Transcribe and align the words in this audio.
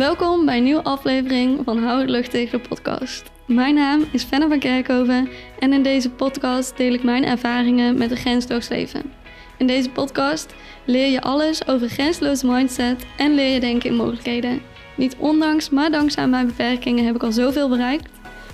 Welkom 0.00 0.44
bij 0.44 0.56
een 0.56 0.62
nieuwe 0.62 0.82
aflevering 0.82 1.60
van 1.64 1.78
Hou 1.78 2.00
het 2.00 2.10
lucht 2.10 2.30
tegen 2.30 2.62
de 2.62 2.68
podcast. 2.68 3.30
Mijn 3.46 3.74
naam 3.74 4.04
is 4.12 4.24
Fenna 4.24 4.48
van 4.48 4.58
Kerkhoven 4.58 5.28
en 5.58 5.72
in 5.72 5.82
deze 5.82 6.10
podcast 6.10 6.76
deel 6.76 6.92
ik 6.92 7.02
mijn 7.02 7.24
ervaringen 7.24 7.98
met 7.98 8.10
een 8.10 8.16
grensloos 8.16 8.68
leven. 8.68 9.12
In 9.58 9.66
deze 9.66 9.90
podcast 9.90 10.54
leer 10.84 11.10
je 11.10 11.20
alles 11.20 11.66
over 11.66 11.88
grensloze 11.88 12.46
mindset 12.46 13.06
en 13.16 13.34
leer 13.34 13.52
je 13.52 13.60
denken 13.60 13.90
in 13.90 13.96
mogelijkheden. 13.96 14.62
Niet 14.96 15.16
ondanks, 15.18 15.70
maar 15.70 15.90
dankzij 15.90 16.26
mijn 16.26 16.46
beperkingen 16.46 17.04
heb 17.04 17.14
ik 17.14 17.22
al 17.22 17.32
zoveel 17.32 17.68
bereikt. 17.68 18.10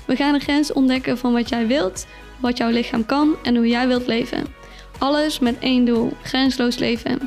We 0.06 0.16
gaan 0.16 0.32
de 0.32 0.40
grens 0.40 0.72
ontdekken 0.72 1.18
van 1.18 1.32
wat 1.32 1.48
jij 1.48 1.66
wilt, 1.66 2.06
wat 2.40 2.56
jouw 2.56 2.70
lichaam 2.70 3.06
kan 3.06 3.36
en 3.42 3.56
hoe 3.56 3.68
jij 3.68 3.88
wilt 3.88 4.06
leven. 4.06 4.44
Alles 4.98 5.38
met 5.38 5.58
één 5.58 5.84
doel: 5.84 6.12
grensloos 6.22 6.78
leven. 6.78 7.18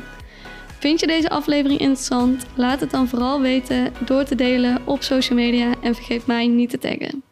Vind 0.80 1.00
je 1.00 1.06
deze 1.06 1.30
aflevering 1.30 1.80
interessant? 1.80 2.46
Laat 2.54 2.80
het 2.80 2.90
dan 2.90 3.08
vooral 3.08 3.40
weten 3.40 3.92
door 4.04 4.24
te 4.24 4.34
delen 4.34 4.78
op 4.84 5.02
social 5.02 5.38
media 5.38 5.74
en 5.82 5.94
vergeet 5.94 6.26
mij 6.26 6.46
niet 6.46 6.70
te 6.70 6.78
taggen. 6.78 7.22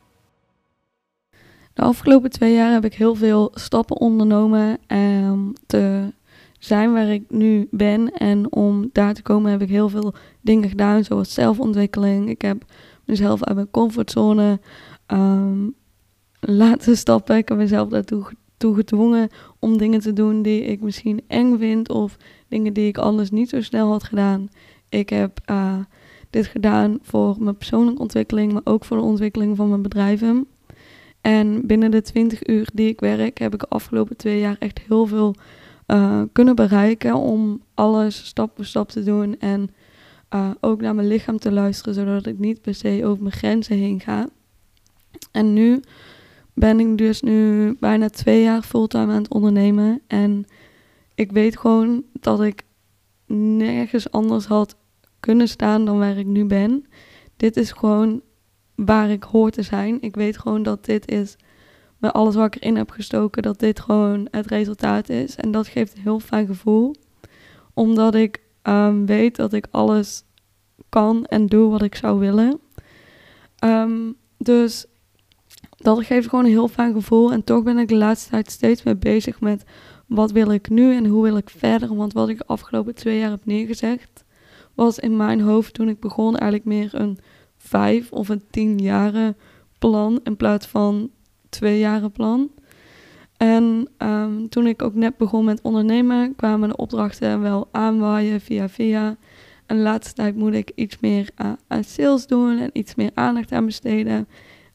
De 1.75 1.83
afgelopen 1.83 2.31
twee 2.31 2.55
jaar 2.55 2.73
heb 2.73 2.85
ik 2.85 2.95
heel 2.95 3.15
veel 3.15 3.51
stappen 3.55 3.97
ondernomen 3.97 4.79
om 4.89 5.55
te 5.67 6.13
zijn 6.59 6.93
waar 6.93 7.09
ik 7.09 7.25
nu 7.29 7.69
ben. 7.71 8.13
En 8.13 8.53
om 8.53 8.91
daar 8.93 9.15
te 9.15 9.23
komen 9.23 9.51
heb 9.51 9.63
ik 9.63 9.69
heel 9.69 9.89
veel 9.89 10.15
dingen 10.41 10.69
gedaan, 10.69 11.05
zoals 11.05 11.35
zelfontwikkeling. 11.35 12.29
Ik 12.29 12.43
heb 12.43 12.65
mezelf 13.05 13.45
uit 13.45 13.55
mijn 13.55 13.71
comfortzone 13.71 14.61
um, 15.07 15.75
laten 16.41 16.97
stappen. 16.97 17.37
Ik 17.37 17.49
heb 17.49 17.59
mezelf 17.59 17.89
daartoe 17.89 18.27
toe 18.59 18.75
gedwongen 18.75 19.29
om 19.59 19.79
dingen 19.79 20.01
te 20.01 20.13
doen 20.13 20.43
die 20.43 20.63
ik 20.63 20.81
misschien 20.81 21.21
eng 21.27 21.59
vind 21.59 21.89
of 21.89 22.17
dingen 22.49 22.73
die 22.73 22.89
ik 22.89 22.99
anders 22.99 23.31
niet 23.31 23.49
zo 23.49 23.61
snel 23.61 23.91
had 23.91 24.05
gedaan. 24.05 24.49
Ik 24.89 25.09
heb 25.09 25.41
uh, 25.51 25.75
dit 26.31 26.47
gedaan 26.47 26.99
voor 27.03 27.37
mijn 27.39 27.57
persoonlijke 27.57 28.03
ontwikkeling, 28.03 28.53
maar 28.53 28.63
ook 28.65 28.85
voor 28.85 28.97
de 28.97 29.03
ontwikkeling 29.03 29.57
van 29.57 29.69
mijn 29.69 29.83
bedrijven. 29.83 30.47
En 31.21 31.67
binnen 31.67 31.91
de 31.91 32.03
20 32.03 32.47
uur 32.47 32.69
die 32.75 32.89
ik 32.89 33.01
werk, 33.01 33.39
heb 33.39 33.55
ik 33.55 33.61
de 33.61 33.69
afgelopen 33.69 34.17
twee 34.17 34.41
jaar 34.41 34.57
echt 34.59 34.81
heel 34.89 35.07
veel 35.07 35.35
uh, 35.87 36.23
kunnen 36.33 36.55
bereiken 36.55 37.15
om 37.15 37.63
alles 37.75 38.27
stap 38.27 38.51
voor 38.55 38.65
stap 38.65 38.89
te 38.89 39.03
doen 39.03 39.39
en 39.39 39.71
uh, 40.35 40.51
ook 40.61 40.81
naar 40.81 40.95
mijn 40.95 41.09
lichaam 41.09 41.39
te 41.39 41.53
luisteren, 41.53 41.95
zodat 41.95 42.27
ik 42.27 42.39
niet 42.39 42.61
per 42.61 42.75
se 42.75 43.01
over 43.05 43.23
mijn 43.23 43.35
grenzen 43.35 43.77
heen 43.77 44.01
ga. 44.01 44.29
En 45.33 45.53
nu 45.53 45.81
ben 46.59 46.81
ik 46.81 46.99
dus 46.99 47.21
nu 47.21 47.77
bijna 47.81 48.09
twee 48.09 48.43
jaar 48.43 48.63
fulltime 48.63 49.13
aan 49.13 49.23
het 49.23 49.33
ondernemen. 49.33 50.01
En 50.07 50.45
ik 51.15 51.33
weet 51.33 51.59
gewoon 51.59 52.05
dat 52.13 52.43
ik 52.43 52.63
nergens 53.27 54.11
anders 54.11 54.47
had 54.47 54.77
kunnen 55.21 55.49
staan 55.49 55.85
dan 55.85 55.99
waar 55.99 56.17
ik 56.17 56.27
nu 56.27 56.45
ben. 56.45 56.87
Dit 57.37 57.57
is 57.57 57.73
gewoon 57.73 58.23
waar 58.75 59.11
ik 59.11 59.23
hoor 59.23 59.51
te 59.51 59.63
zijn. 59.63 59.99
Ik 60.01 60.15
weet 60.15 60.39
gewoon 60.39 60.63
dat 60.63 60.85
dit 60.85 61.11
is, 61.11 61.37
met 61.99 62.13
alles 62.13 62.35
wat 62.35 62.47
ik 62.47 62.63
erin 62.63 62.77
heb 62.77 62.91
gestoken, 62.91 63.43
dat 63.43 63.59
dit 63.59 63.81
gewoon 63.81 64.29
het 64.31 64.47
resultaat 64.47 65.09
is. 65.09 65.37
En 65.37 65.51
dat 65.51 65.67
geeft 65.67 65.97
een 65.97 66.03
heel 66.03 66.21
fijn 66.21 66.47
gevoel. 66.47 66.95
Omdat 67.75 68.15
ik 68.15 68.41
um, 68.63 69.07
weet 69.07 69.37
dat 69.37 69.53
ik 69.53 69.67
alles 69.71 70.25
kan 70.89 71.25
en 71.25 71.47
doe 71.47 71.71
wat 71.71 71.83
ik 71.83 71.95
zou 71.95 72.19
willen. 72.19 72.61
Um, 73.65 74.17
dus 74.39 74.87
dat 75.79 76.05
geeft 76.05 76.29
gewoon 76.29 76.45
een 76.45 76.51
heel 76.51 76.69
fijn 76.69 76.93
gevoel. 76.93 77.33
En 77.33 77.45
toch 77.45 77.63
ben 77.63 77.79
ik 77.79 77.89
de 77.89 77.97
laatste 77.97 78.31
tijd 78.31 78.51
steeds 78.51 78.83
meer 78.83 78.99
bezig 78.99 79.41
met 79.41 79.65
wat 80.07 80.33
wil 80.33 80.51
ik 80.51 80.69
nu 80.69 80.95
en 80.95 81.07
hoe 81.07 81.23
wil 81.23 81.37
ik 81.37 81.51
verder. 81.51 81.97
Want 81.97 82.13
wat 82.13 82.29
ik 82.29 82.39
de 82.39 82.47
afgelopen 82.47 82.95
twee 82.95 83.19
jaar 83.19 83.31
heb 83.31 83.45
neergezegd, 83.45 84.25
was 84.75 84.99
in 84.99 85.17
mijn 85.17 85.41
hoofd 85.41 85.75
toen 85.75 85.89
ik 85.89 86.01
begon 86.01 86.37
eigenlijk 86.37 86.65
meer 86.65 87.01
een 87.01 87.19
vijf 87.57 88.13
of 88.13 88.29
een 88.29 88.43
tien 88.51 88.79
jaren 88.79 89.37
plan 89.79 90.21
in 90.23 90.37
plaats 90.37 90.67
van 90.67 91.11
twee 91.49 91.79
jaren 91.79 92.13
plan. 92.13 92.51
En 93.37 93.89
um, 93.99 94.49
toen 94.49 94.67
ik 94.67 94.83
ook 94.83 94.95
net 94.95 95.17
begon 95.17 95.45
met 95.45 95.63
ondernemen, 95.63 96.35
kwamen 96.37 96.69
de 96.69 96.77
opdrachten 96.77 97.41
wel 97.41 97.69
aanwaaien 97.73 98.41
via 98.41 98.69
via. 98.69 99.17
En 99.67 99.77
de 99.77 99.83
laatste 99.83 100.15
tijd 100.15 100.37
moet 100.37 100.55
ik 100.55 100.73
iets 100.75 100.99
meer 101.01 101.31
aan, 101.35 101.57
aan 101.67 101.85
sales 101.85 102.27
doen 102.27 102.59
en 102.59 102.71
iets 102.73 102.95
meer 102.95 103.11
aandacht 103.15 103.53
aan 103.53 103.65
besteden. 103.65 104.29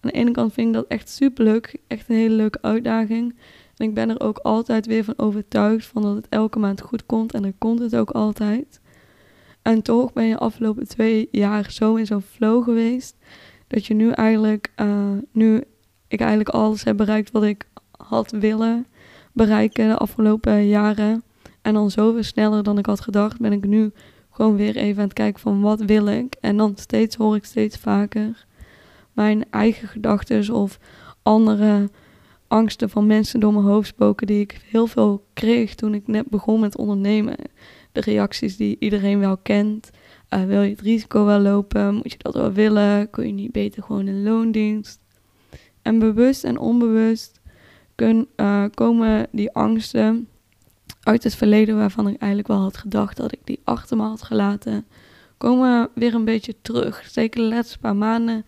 Aan 0.03 0.09
de 0.11 0.17
ene 0.17 0.31
kant 0.31 0.53
vind 0.53 0.67
ik 0.67 0.73
dat 0.73 0.87
echt 0.87 1.09
super 1.09 1.43
leuk. 1.43 1.77
Echt 1.87 2.09
een 2.09 2.15
hele 2.15 2.35
leuke 2.35 2.61
uitdaging. 2.61 3.35
En 3.77 3.85
ik 3.85 3.93
ben 3.93 4.09
er 4.09 4.19
ook 4.19 4.37
altijd 4.37 4.85
weer 4.85 5.03
van 5.03 5.13
overtuigd 5.17 5.85
van 5.85 6.01
dat 6.01 6.15
het 6.15 6.29
elke 6.29 6.59
maand 6.59 6.81
goed 6.81 7.05
komt. 7.05 7.33
En 7.33 7.41
dan 7.41 7.53
komt 7.57 7.79
het 7.79 7.95
ook 7.95 8.09
altijd. 8.09 8.81
En 9.61 9.81
toch 9.81 10.13
ben 10.13 10.25
je 10.25 10.37
afgelopen 10.37 10.87
twee 10.87 11.27
jaar 11.31 11.71
zo 11.71 11.95
in 11.95 12.05
zo'n 12.05 12.21
flow 12.21 12.63
geweest. 12.63 13.15
Dat 13.67 13.85
je 13.85 13.93
nu 13.93 14.09
eigenlijk, 14.11 14.71
uh, 14.81 15.11
nu 15.31 15.63
ik 16.07 16.19
eigenlijk 16.19 16.49
alles 16.49 16.83
heb 16.83 16.97
bereikt 16.97 17.31
wat 17.31 17.43
ik 17.43 17.67
had 17.91 18.31
willen 18.31 18.85
bereiken 19.31 19.87
de 19.87 19.97
afgelopen 19.97 20.67
jaren. 20.67 21.23
En 21.61 21.73
dan 21.73 21.91
zoveel 21.91 22.23
sneller 22.23 22.63
dan 22.63 22.77
ik 22.77 22.85
had 22.85 23.01
gedacht, 23.01 23.39
ben 23.39 23.51
ik 23.51 23.65
nu 23.65 23.91
gewoon 24.31 24.55
weer 24.55 24.75
even 24.75 25.01
aan 25.01 25.07
het 25.07 25.13
kijken 25.13 25.41
van 25.41 25.61
wat 25.61 25.81
wil 25.81 26.07
ik. 26.07 26.35
En 26.41 26.57
dan 26.57 26.73
steeds 26.75 27.15
hoor 27.15 27.35
ik 27.35 27.45
steeds 27.45 27.77
vaker 27.77 28.45
mijn 29.13 29.45
eigen 29.49 29.87
gedachten 29.87 30.53
of 30.53 30.79
andere 31.23 31.89
angsten 32.47 32.89
van 32.89 33.05
mensen 33.05 33.39
door 33.39 33.53
mijn 33.53 33.65
hoofd 33.65 33.87
spoken 33.87 34.27
die 34.27 34.39
ik 34.39 34.61
heel 34.65 34.87
veel 34.87 35.25
kreeg 35.33 35.75
toen 35.75 35.93
ik 35.93 36.07
net 36.07 36.29
begon 36.29 36.59
met 36.59 36.77
ondernemen. 36.77 37.35
De 37.91 38.01
reacties 38.01 38.57
die 38.57 38.75
iedereen 38.79 39.19
wel 39.19 39.37
kent. 39.37 39.89
Uh, 40.29 40.43
wil 40.43 40.61
je 40.61 40.69
het 40.69 40.81
risico 40.81 41.25
wel 41.25 41.39
lopen? 41.39 41.93
Moet 41.93 42.11
je 42.11 42.17
dat 42.17 42.33
wel 42.33 42.51
willen? 42.51 43.09
Kun 43.09 43.27
je 43.27 43.33
niet 43.33 43.51
beter 43.51 43.83
gewoon 43.83 44.07
in 44.07 44.23
loondienst? 44.23 44.99
En 45.81 45.99
bewust 45.99 46.43
en 46.43 46.57
onbewust 46.57 47.41
kun, 47.95 48.27
uh, 48.37 48.63
komen 48.73 49.27
die 49.31 49.51
angsten 49.51 50.27
uit 51.03 51.23
het 51.23 51.35
verleden 51.35 51.77
waarvan 51.77 52.07
ik 52.07 52.17
eigenlijk 52.17 52.47
wel 52.47 52.61
had 52.61 52.77
gedacht 52.77 53.17
dat 53.17 53.31
ik 53.31 53.39
die 53.43 53.59
achter 53.63 53.97
me 53.97 54.03
had 54.03 54.21
gelaten, 54.21 54.85
komen 55.37 55.89
weer 55.95 56.13
een 56.13 56.25
beetje 56.25 56.55
terug. 56.61 57.03
Zeker 57.09 57.41
de 57.41 57.47
laatste 57.47 57.79
paar 57.79 57.95
maanden 57.95 58.45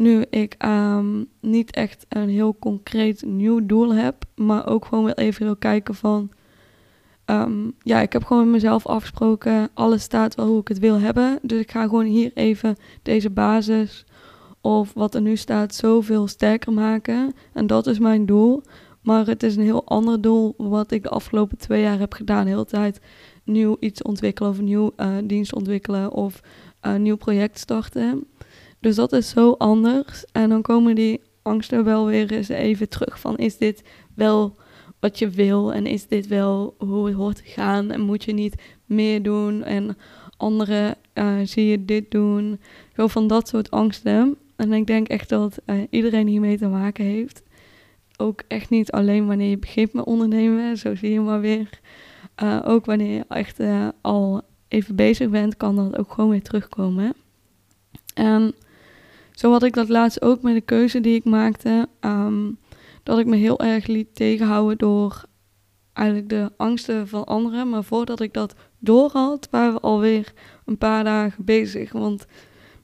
nu 0.00 0.24
ik 0.30 0.54
um, 0.64 1.26
niet 1.40 1.70
echt 1.70 2.06
een 2.08 2.28
heel 2.28 2.56
concreet 2.58 3.22
nieuw 3.26 3.66
doel 3.66 3.94
heb, 3.94 4.24
maar 4.34 4.66
ook 4.66 4.84
gewoon 4.84 5.04
wil 5.04 5.14
even 5.14 5.58
kijken 5.58 5.94
van, 5.94 6.30
um, 7.26 7.72
ja, 7.82 8.00
ik 8.00 8.12
heb 8.12 8.24
gewoon 8.24 8.50
mezelf 8.50 8.86
afgesproken, 8.86 9.68
alles 9.74 10.02
staat 10.02 10.34
wel 10.34 10.46
hoe 10.46 10.60
ik 10.60 10.68
het 10.68 10.78
wil 10.78 10.98
hebben, 10.98 11.38
dus 11.42 11.60
ik 11.60 11.70
ga 11.70 11.82
gewoon 11.82 12.04
hier 12.04 12.30
even 12.34 12.76
deze 13.02 13.30
basis 13.30 14.04
of 14.60 14.92
wat 14.94 15.14
er 15.14 15.20
nu 15.20 15.36
staat 15.36 15.74
zoveel 15.74 16.26
sterker 16.26 16.72
maken 16.72 17.32
en 17.52 17.66
dat 17.66 17.86
is 17.86 17.98
mijn 17.98 18.26
doel. 18.26 18.62
Maar 19.00 19.26
het 19.26 19.42
is 19.42 19.56
een 19.56 19.62
heel 19.62 19.84
ander 19.84 20.20
doel 20.20 20.54
wat 20.56 20.90
ik 20.90 21.02
de 21.02 21.08
afgelopen 21.08 21.58
twee 21.58 21.82
jaar 21.82 21.98
heb 21.98 22.12
gedaan. 22.12 22.44
De 22.44 22.50
hele 22.50 22.64
tijd 22.64 23.00
nieuw 23.44 23.76
iets 23.80 24.02
ontwikkelen 24.02 24.50
of 24.50 24.60
nieuw 24.60 24.92
uh, 24.96 25.16
dienst 25.24 25.54
ontwikkelen 25.54 26.12
of 26.12 26.40
een 26.80 27.02
nieuw 27.02 27.16
project 27.16 27.58
starten. 27.58 28.26
Dus 28.80 28.94
dat 28.94 29.12
is 29.12 29.28
zo 29.28 29.54
anders. 29.58 30.24
En 30.32 30.48
dan 30.48 30.62
komen 30.62 30.94
die 30.94 31.20
angsten 31.42 31.84
wel 31.84 32.06
weer 32.06 32.32
eens 32.32 32.48
even 32.48 32.88
terug 32.88 33.20
van 33.20 33.36
is 33.36 33.58
dit 33.58 33.82
wel 34.14 34.56
wat 35.00 35.18
je 35.18 35.28
wil 35.28 35.72
en 35.72 35.86
is 35.86 36.06
dit 36.06 36.26
wel 36.26 36.74
hoe 36.78 37.06
het 37.06 37.14
hoort 37.14 37.36
te 37.36 37.42
gaan 37.44 37.90
en 37.90 38.00
moet 38.00 38.24
je 38.24 38.32
niet 38.32 38.54
meer 38.84 39.22
doen 39.22 39.64
en 39.64 39.96
anderen 40.36 40.96
uh, 41.14 41.38
zie 41.44 41.66
je 41.66 41.84
dit 41.84 42.10
doen. 42.10 42.60
Gewoon 42.92 43.10
van 43.10 43.26
dat 43.26 43.48
soort 43.48 43.70
angsten. 43.70 44.36
En 44.56 44.72
ik 44.72 44.86
denk 44.86 45.08
echt 45.08 45.28
dat 45.28 45.58
uh, 45.66 45.82
iedereen 45.90 46.26
hiermee 46.26 46.58
te 46.58 46.68
maken 46.68 47.04
heeft. 47.04 47.42
Ook 48.16 48.42
echt 48.48 48.70
niet 48.70 48.90
alleen 48.90 49.26
wanneer 49.26 49.50
je 49.50 49.58
begint 49.58 49.92
met 49.92 50.04
ondernemen, 50.04 50.76
zo 50.76 50.94
zie 50.94 51.12
je 51.12 51.20
maar 51.20 51.40
weer. 51.40 51.80
Uh, 52.42 52.60
ook 52.64 52.84
wanneer 52.84 53.14
je 53.14 53.24
echt 53.28 53.60
al 54.00 54.42
even 54.68 54.96
bezig 54.96 55.30
bent, 55.30 55.56
kan 55.56 55.76
dat 55.76 55.98
ook 55.98 56.12
gewoon 56.12 56.30
weer 56.30 56.42
terugkomen. 56.42 57.14
En 58.14 58.54
zo 59.40 59.50
had 59.50 59.62
ik 59.62 59.74
dat 59.74 59.88
laatst 59.88 60.22
ook 60.22 60.42
met 60.42 60.54
de 60.54 60.60
keuze 60.60 61.00
die 61.00 61.14
ik 61.14 61.24
maakte. 61.24 61.88
Um, 62.00 62.58
dat 63.02 63.18
ik 63.18 63.26
me 63.26 63.36
heel 63.36 63.60
erg 63.60 63.86
liet 63.86 64.14
tegenhouden 64.14 64.78
door 64.78 65.24
eigenlijk 65.92 66.28
de 66.28 66.50
angsten 66.56 67.08
van 67.08 67.24
anderen. 67.24 67.68
Maar 67.68 67.84
voordat 67.84 68.20
ik 68.20 68.32
dat 68.32 68.54
door 68.78 69.10
had, 69.12 69.48
waren 69.50 69.72
we 69.72 69.80
alweer 69.80 70.32
een 70.64 70.78
paar 70.78 71.04
dagen 71.04 71.44
bezig. 71.44 71.92
Want 71.92 72.26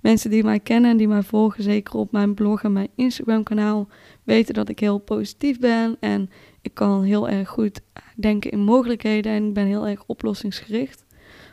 mensen 0.00 0.30
die 0.30 0.44
mij 0.44 0.60
kennen 0.60 0.90
en 0.90 0.96
die 0.96 1.08
mij 1.08 1.22
volgen, 1.22 1.62
zeker 1.62 1.94
op 1.94 2.12
mijn 2.12 2.34
blog 2.34 2.62
en 2.62 2.72
mijn 2.72 2.90
Instagram 2.94 3.42
kanaal, 3.42 3.88
weten 4.24 4.54
dat 4.54 4.68
ik 4.68 4.80
heel 4.80 4.98
positief 4.98 5.58
ben. 5.58 5.96
En 6.00 6.30
ik 6.62 6.74
kan 6.74 7.02
heel 7.02 7.28
erg 7.28 7.48
goed 7.48 7.80
denken 8.16 8.50
in 8.50 8.60
mogelijkheden 8.60 9.32
en 9.32 9.46
ik 9.46 9.54
ben 9.54 9.66
heel 9.66 9.86
erg 9.86 10.02
oplossingsgericht. 10.06 11.04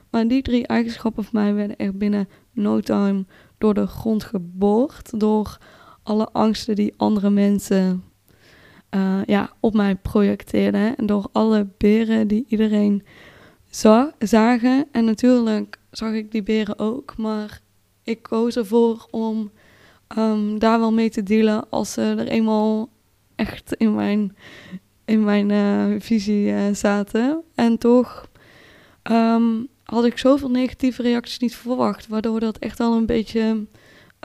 Maar 0.09 0.27
die 0.27 0.41
drie 0.41 0.67
eigenschappen 0.67 1.23
van 1.23 1.41
mij 1.41 1.53
werden 1.53 1.77
echt 1.77 1.97
binnen 1.97 2.29
no 2.51 2.79
time 2.79 3.25
door 3.57 3.73
de 3.73 3.87
grond 3.87 4.23
geboord. 4.23 5.19
Door 5.19 5.57
alle 6.03 6.29
angsten 6.31 6.75
die 6.75 6.93
andere 6.97 7.29
mensen 7.29 8.03
uh, 8.95 9.19
ja, 9.25 9.51
op 9.59 9.73
mij 9.73 9.95
projecteerden. 9.95 10.95
En 10.95 11.05
door 11.05 11.29
alle 11.31 11.67
beren 11.77 12.27
die 12.27 12.45
iedereen 12.47 13.03
zag, 13.69 14.11
zagen. 14.19 14.87
En 14.91 15.05
natuurlijk 15.05 15.79
zag 15.91 16.13
ik 16.13 16.31
die 16.31 16.43
beren 16.43 16.79
ook. 16.79 17.17
Maar 17.17 17.61
ik 18.03 18.21
koos 18.21 18.55
ervoor 18.55 19.07
om 19.09 19.51
ehm, 20.07 20.57
daar 20.57 20.79
wel 20.79 20.93
mee 20.93 21.09
te 21.09 21.23
dealen 21.23 21.69
als 21.69 21.91
ze 21.91 22.01
er 22.01 22.27
eenmaal 22.27 22.89
echt 23.35 23.73
in 23.73 23.95
mijn, 23.95 24.35
in 25.05 25.23
mijn 25.23 25.49
uh, 25.49 25.99
visie 25.99 26.47
uh, 26.47 26.61
zaten. 26.73 27.43
En 27.55 27.77
toch 27.77 28.27
um, 29.11 29.67
had 29.93 30.05
ik 30.05 30.17
zoveel 30.17 30.49
negatieve 30.49 31.01
reacties 31.01 31.39
niet 31.39 31.55
verwacht, 31.55 32.07
waardoor 32.07 32.39
dat 32.39 32.57
echt 32.57 32.79
al 32.79 32.95
een 32.95 33.05
beetje, 33.05 33.65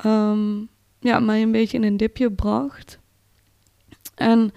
um, 0.05 0.69
ja, 1.00 1.20
mij 1.20 1.43
een 1.43 1.53
beetje 1.53 1.76
in 1.76 1.85
een 1.85 1.97
dipje 1.97 2.32
bracht. 2.32 2.99
En 4.15 4.53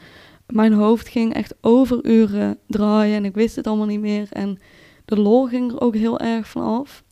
mijn 0.47 0.73
hoofd 0.73 1.07
ging 1.07 1.33
echt 1.33 1.55
overuren 1.61 2.57
draaien 2.67 3.15
en 3.15 3.25
ik 3.25 3.33
wist 3.33 3.55
het 3.55 3.67
allemaal 3.67 3.85
niet 3.85 3.99
meer. 3.99 4.27
En 4.29 4.59
de 5.05 5.19
lol 5.19 5.47
ging 5.47 5.71
er 5.71 5.81
ook 5.81 5.95
heel 5.95 6.19
erg 6.19 6.47
van 6.47 6.63
af. 6.63 7.03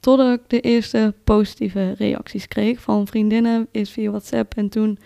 Totdat 0.00 0.38
ik 0.38 0.48
de 0.48 0.60
eerste 0.60 1.14
positieve 1.24 1.92
reacties 1.92 2.48
kreeg 2.48 2.80
van 2.80 3.06
vriendinnen, 3.06 3.68
eerst 3.70 3.92
via 3.92 4.10
WhatsApp 4.10 4.54
en 4.54 4.68
toen 4.68 4.98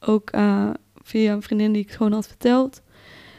ook 0.00 0.34
uh, 0.34 0.70
via 1.02 1.32
een 1.32 1.42
vriendin 1.42 1.72
die 1.72 1.82
ik 1.82 1.90
gewoon 1.90 2.12
had 2.12 2.26
verteld. 2.26 2.82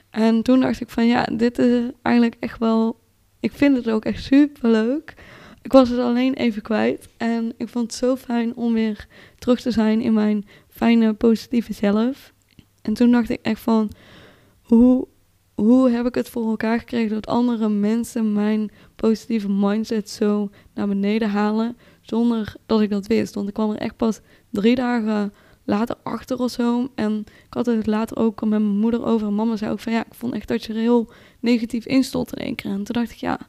En 0.10 0.42
toen 0.42 0.60
dacht 0.60 0.81
ik 0.81 0.90
van 0.90 1.07
ja, 1.07 1.24
dit 1.24 1.57
is 1.57 1.92
eigenlijk 2.02 2.38
echt 2.40 2.60
wel, 2.60 3.00
ik 3.39 3.51
vind 3.51 3.77
het 3.77 3.89
ook 3.89 4.05
echt 4.05 4.23
super 4.23 4.69
leuk. 4.69 5.13
Ik 5.61 5.71
was 5.71 5.89
het 5.89 5.99
alleen 5.99 6.33
even 6.33 6.61
kwijt 6.61 7.09
en 7.17 7.53
ik 7.57 7.69
vond 7.69 7.91
het 7.91 7.99
zo 7.99 8.15
fijn 8.15 8.55
om 8.55 8.73
weer 8.73 9.07
terug 9.39 9.61
te 9.61 9.71
zijn 9.71 10.01
in 10.01 10.13
mijn 10.13 10.45
fijne, 10.69 11.13
positieve 11.13 11.73
zelf. 11.73 12.33
En 12.81 12.93
toen 12.93 13.11
dacht 13.11 13.29
ik 13.29 13.39
echt 13.41 13.59
van, 13.59 13.91
hoe, 14.61 15.07
hoe 15.55 15.89
heb 15.89 16.05
ik 16.05 16.15
het 16.15 16.29
voor 16.29 16.49
elkaar 16.49 16.79
gekregen 16.79 17.13
dat 17.13 17.27
andere 17.27 17.69
mensen 17.69 18.33
mijn 18.33 18.71
positieve 18.95 19.49
mindset 19.49 20.09
zo 20.09 20.49
naar 20.73 20.87
beneden 20.87 21.29
halen, 21.29 21.77
zonder 22.01 22.55
dat 22.65 22.81
ik 22.81 22.89
dat 22.89 23.07
wist. 23.07 23.33
Want 23.33 23.47
ik 23.47 23.53
kwam 23.53 23.71
er 23.71 23.77
echt 23.77 23.97
pas 23.97 24.19
drie 24.51 24.75
dagen 24.75 25.33
later 25.65 25.95
achter 26.03 26.39
of 26.39 26.51
zo. 26.51 26.88
En 26.95 27.19
ik 27.27 27.53
had 27.53 27.65
het 27.65 27.88
later 27.88 28.17
ook 28.17 28.41
met 28.41 28.50
mijn 28.50 28.77
moeder 28.77 29.06
over. 29.06 29.27
En 29.27 29.35
mama 29.35 29.56
zei 29.56 29.71
ook 29.71 29.79
van 29.79 29.94
ja, 29.94 30.06
ik 30.06 30.13
vond 30.13 30.33
echt 30.33 30.47
dat 30.47 30.63
je 30.63 30.73
er 30.73 30.79
heel 30.79 31.12
negatief 31.39 31.85
in 31.85 32.03
stond 32.03 32.35
in 32.35 32.45
één 32.45 32.56
keer. 32.56 32.71
En 32.71 32.83
toen 32.83 32.95
dacht 33.01 33.12
ik 33.12 33.17
ja, 33.17 33.39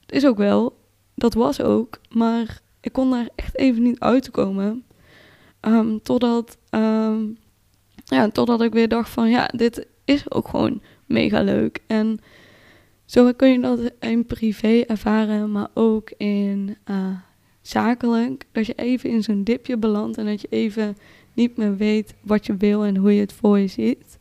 het 0.00 0.12
is 0.12 0.26
ook 0.26 0.36
wel. 0.36 0.76
Dat 1.14 1.34
was 1.34 1.60
ook. 1.60 2.00
Maar 2.10 2.60
ik 2.80 2.92
kon 2.92 3.10
daar 3.10 3.28
echt 3.34 3.56
even 3.56 3.82
niet 3.82 3.98
uitkomen. 3.98 4.84
Um, 5.60 6.02
totdat, 6.02 6.56
um, 6.70 7.36
ja, 8.04 8.28
totdat 8.28 8.62
ik 8.62 8.72
weer 8.72 8.88
dacht 8.88 9.10
van 9.10 9.30
ja, 9.30 9.46
dit 9.46 9.86
is 10.04 10.30
ook 10.30 10.48
gewoon 10.48 10.80
mega 11.06 11.42
leuk. 11.42 11.78
En 11.86 12.20
zo 13.04 13.32
kun 13.32 13.48
je 13.48 13.60
dat 13.60 13.92
in 14.00 14.26
privé 14.26 14.80
ervaren, 14.86 15.52
maar 15.52 15.68
ook 15.74 16.10
in 16.16 16.76
uh, 16.90 17.16
zakelijk. 17.60 18.44
Dat 18.52 18.66
je 18.66 18.74
even 18.74 19.10
in 19.10 19.22
zo'n 19.22 19.44
dipje 19.44 19.76
belandt 19.76 20.18
en 20.18 20.26
dat 20.26 20.40
je 20.40 20.48
even 20.50 20.96
niet 21.38 21.56
meer 21.56 21.76
weet 21.76 22.14
wat 22.20 22.46
je 22.46 22.56
wil 22.56 22.84
en 22.84 22.96
hoe 22.96 23.14
je 23.14 23.20
het 23.20 23.32
voor 23.32 23.58
je 23.58 23.66
ziet. 23.66 24.18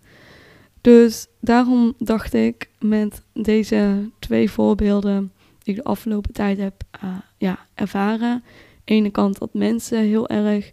Dus 0.82 1.28
daarom 1.40 1.94
dacht 1.98 2.34
ik 2.34 2.70
met 2.80 3.22
deze 3.34 4.10
twee 4.20 4.52
voorbeelden 4.52 5.32
die 5.64 5.76
ik 5.76 5.84
de 5.84 5.90
afgelopen 5.90 6.34
tijd 6.34 6.58
heb 6.58 6.74
uh, 7.04 7.10
ja, 7.38 7.60
ervaren. 7.74 8.32
Aan 8.32 8.42
de 8.84 8.94
ene 8.94 9.10
kant 9.10 9.40
dat 9.40 9.54
mensen 9.54 10.00
heel 10.00 10.28
erg 10.30 10.72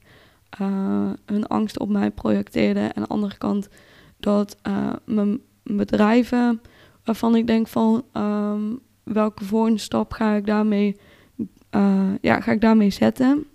uh, 0.60 1.10
hun 1.26 1.46
angst 1.46 1.78
op 1.78 1.88
mij 1.88 2.10
projecteerden. 2.10 2.82
En 2.82 2.96
aan 2.96 3.02
de 3.02 3.08
andere 3.08 3.38
kant 3.38 3.68
dat 4.16 4.56
uh, 4.66 4.92
mijn 5.04 5.40
bedrijven, 5.62 6.60
waarvan 7.04 7.36
ik 7.36 7.46
denk 7.46 7.68
van 7.68 8.04
um, 8.12 8.80
welke 9.02 9.44
volgende 9.44 9.78
stap 9.78 10.12
ga 10.12 10.34
ik 10.34 10.46
daarmee, 10.46 10.96
ja, 12.20 12.40
ga 12.40 12.52
ik 12.52 12.60
daarmee 12.60 12.90
zetten. 12.90 13.46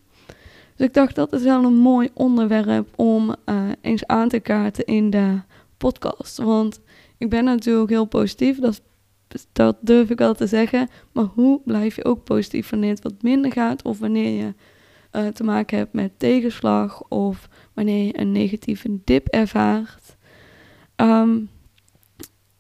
Dus 0.80 0.88
ik 0.88 0.94
dacht 0.94 1.16
dat 1.16 1.34
is 1.34 1.44
wel 1.44 1.64
een 1.64 1.76
mooi 1.76 2.10
onderwerp 2.14 2.88
om 2.96 3.36
uh, 3.46 3.70
eens 3.82 4.08
aan 4.08 4.30
te 4.30 4.40
kaarten 4.40 4.86
in 4.86 5.10
de 5.10 5.42
podcast. 5.78 6.38
Want 6.38 6.80
ik 7.18 7.30
ben 7.30 7.44
natuurlijk 7.44 7.90
heel 7.90 8.06
positief, 8.06 8.60
dat, 8.60 8.82
dat 9.52 9.78
durf 9.82 10.10
ik 10.10 10.18
wel 10.18 10.34
te 10.34 10.48
zeggen. 10.48 10.90
Maar 11.12 11.24
hoe 11.24 11.62
blijf 11.66 11.96
je 11.96 12.06
ook 12.06 12.24
positief 12.24 12.70
wanneer 12.70 12.90
het 12.90 13.04
wat 13.04 13.22
minder 13.22 13.52
gaat 13.52 13.82
of 13.82 14.00
wanneer 14.00 14.46
je 14.46 14.54
uh, 15.12 15.28
te 15.28 15.44
maken 15.44 15.78
hebt 15.78 15.94
met 15.94 16.12
tegenslag 16.18 17.04
of 17.08 17.50
wanneer 17.74 18.06
je 18.06 18.20
een 18.20 18.32
negatieve 18.32 19.00
dip 19.04 19.28
ervaart. 19.28 20.18
Um, 20.96 21.50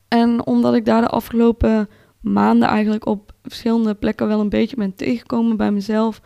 en 0.07 0.45
omdat 0.45 0.75
ik 0.75 0.85
daar 0.85 1.01
de 1.01 1.07
afgelopen 1.07 1.89
maanden 2.21 2.67
eigenlijk 2.67 3.05
op 3.05 3.31
verschillende 3.43 3.93
plekken 3.93 4.27
wel 4.27 4.39
een 4.39 4.49
beetje 4.49 4.75
ben 4.75 4.95
tegengekomen 4.95 5.57
bij 5.57 5.71
mezelf, 5.71 6.21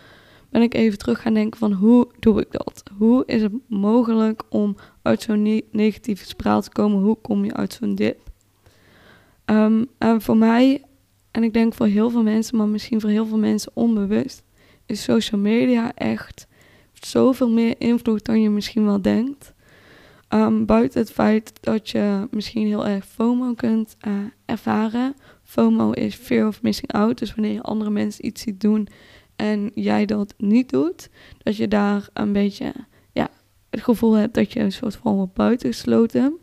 ben 0.54 0.62
ik 0.62 0.74
even 0.74 0.98
terug 0.98 1.22
gaan 1.22 1.34
denken 1.34 1.60
van 1.60 1.72
hoe 1.72 2.08
doe 2.20 2.42
ik 2.42 2.52
dat? 2.52 2.84
Hoe 2.98 3.24
is 3.26 3.42
het 3.42 3.52
mogelijk 3.68 4.44
om 4.50 4.76
uit 5.02 5.22
zo'n 5.22 5.42
ne 5.42 5.64
negatieve 5.72 6.26
spiraal 6.26 6.62
te 6.62 6.70
komen? 6.70 7.02
Hoe 7.02 7.18
kom 7.22 7.46
je 7.46 7.54
uit 7.54 7.74
zo'n 7.74 7.96
dip? 7.96 8.20
Um, 9.46 9.88
en 9.98 10.22
voor 10.22 10.38
mij, 10.38 10.84
en 11.32 11.44
ik 11.44 11.54
denk 11.54 11.74
voor 11.74 11.86
heel 11.86 12.10
veel 12.10 12.24
mensen, 12.24 12.58
maar 12.58 12.68
misschien 12.68 13.02
voor 13.02 13.10
heel 13.10 13.26
veel 13.26 13.38
mensen 13.38 13.72
onbewust, 13.76 14.44
is 14.86 15.04
social 15.04 15.42
media 15.42 15.94
echt 15.96 16.48
zoveel 16.94 17.50
meer 17.50 17.76
invloed 17.78 18.26
dan 18.26 18.42
je 18.42 18.50
misschien 18.50 18.86
wel 18.86 19.02
denkt. 19.02 19.54
Um, 20.30 20.66
buiten 20.66 21.00
het 21.00 21.12
feit 21.12 21.54
dat 21.62 21.90
je 21.90 22.28
misschien 22.32 22.68
heel 22.68 22.88
erg 22.88 23.06
FOMO 23.06 23.54
kunt 23.54 23.96
uh, 24.08 24.14
ervaren. 24.46 25.16
FOMO 25.44 25.92
is 25.92 26.16
fear 26.16 26.48
of 26.48 26.62
missing 26.62 26.92
out. 26.92 27.18
Dus 27.18 27.36
wanneer 27.36 27.54
je 27.54 27.62
andere 27.62 27.90
mensen 27.90 28.26
iets 28.26 28.42
ziet 28.42 28.62
doen 28.62 28.88
en 29.36 29.72
jij 29.74 30.06
dat 30.06 30.34
niet 30.38 30.70
doet, 30.70 31.10
dat 31.44 31.56
je 31.56 31.68
daar 31.68 32.10
een 32.14 32.34
beetje 32.34 32.74
ja, 33.12 33.30
het 33.70 33.84
gevoel 33.84 34.14
hebt 34.14 34.34
dat 34.34 34.54
je 34.54 34.60
een 34.60 34.72
soort 34.72 34.96
van 34.96 35.16
wordt 35.16 35.34
buitengesloten. 35.34 36.38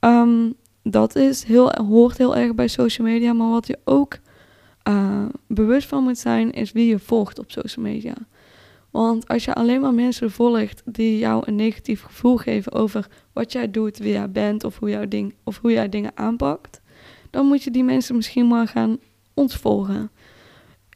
Um, 0.00 0.54
dat 0.82 1.16
is 1.16 1.42
heel, 1.42 1.72
hoort 1.72 2.18
heel 2.18 2.36
erg 2.36 2.54
bij 2.54 2.68
social 2.68 3.06
media, 3.06 3.32
maar 3.32 3.50
wat 3.50 3.66
je 3.66 3.78
ook 3.84 4.18
uh, 4.88 5.24
bewust 5.46 5.88
van 5.88 6.02
moet 6.02 6.18
zijn, 6.18 6.52
is 6.52 6.72
wie 6.72 6.86
je 6.86 6.98
volgt 6.98 7.38
op 7.38 7.50
social 7.50 7.84
media. 7.84 8.14
Want 8.90 9.28
als 9.28 9.44
je 9.44 9.54
alleen 9.54 9.80
maar 9.80 9.94
mensen 9.94 10.30
volgt 10.30 10.82
die 10.84 11.18
jou 11.18 11.42
een 11.46 11.56
negatief 11.56 12.02
gevoel 12.02 12.36
geven 12.36 12.72
over 12.72 13.08
wat 13.32 13.52
jij 13.52 13.70
doet, 13.70 13.98
wie 13.98 14.12
jij 14.12 14.30
bent 14.30 14.64
of 14.64 14.78
hoe, 14.78 14.90
jouw 14.90 15.08
ding, 15.08 15.34
of 15.44 15.58
hoe 15.58 15.72
jij 15.72 15.88
dingen 15.88 16.12
aanpakt, 16.14 16.80
dan 17.30 17.46
moet 17.46 17.62
je 17.62 17.70
die 17.70 17.84
mensen 17.84 18.16
misschien 18.16 18.48
maar 18.48 18.68
gaan 18.68 18.98
ontvolgen. 19.34 20.10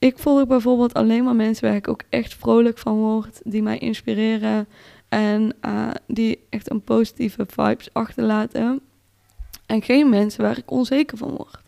Ik 0.03 0.19
volg 0.19 0.47
bijvoorbeeld 0.47 0.95
alleen 0.95 1.25
maar 1.25 1.37
mensen 1.37 1.69
waar 1.69 1.77
ik 1.77 1.89
ook 1.89 2.03
echt 2.09 2.35
vrolijk 2.35 2.79
van 2.79 2.95
word, 2.95 3.41
die 3.45 3.63
mij 3.63 3.79
inspireren 3.79 4.69
en 5.09 5.55
uh, 5.65 5.91
die 6.07 6.45
echt 6.49 6.71
een 6.71 6.83
positieve 6.83 7.47
vibes 7.49 7.89
achterlaten. 7.93 8.81
En 9.67 9.83
geen 9.83 10.09
mensen 10.09 10.43
waar 10.43 10.59
ik 10.59 10.71
onzeker 10.71 11.17
van 11.17 11.31
word. 11.31 11.59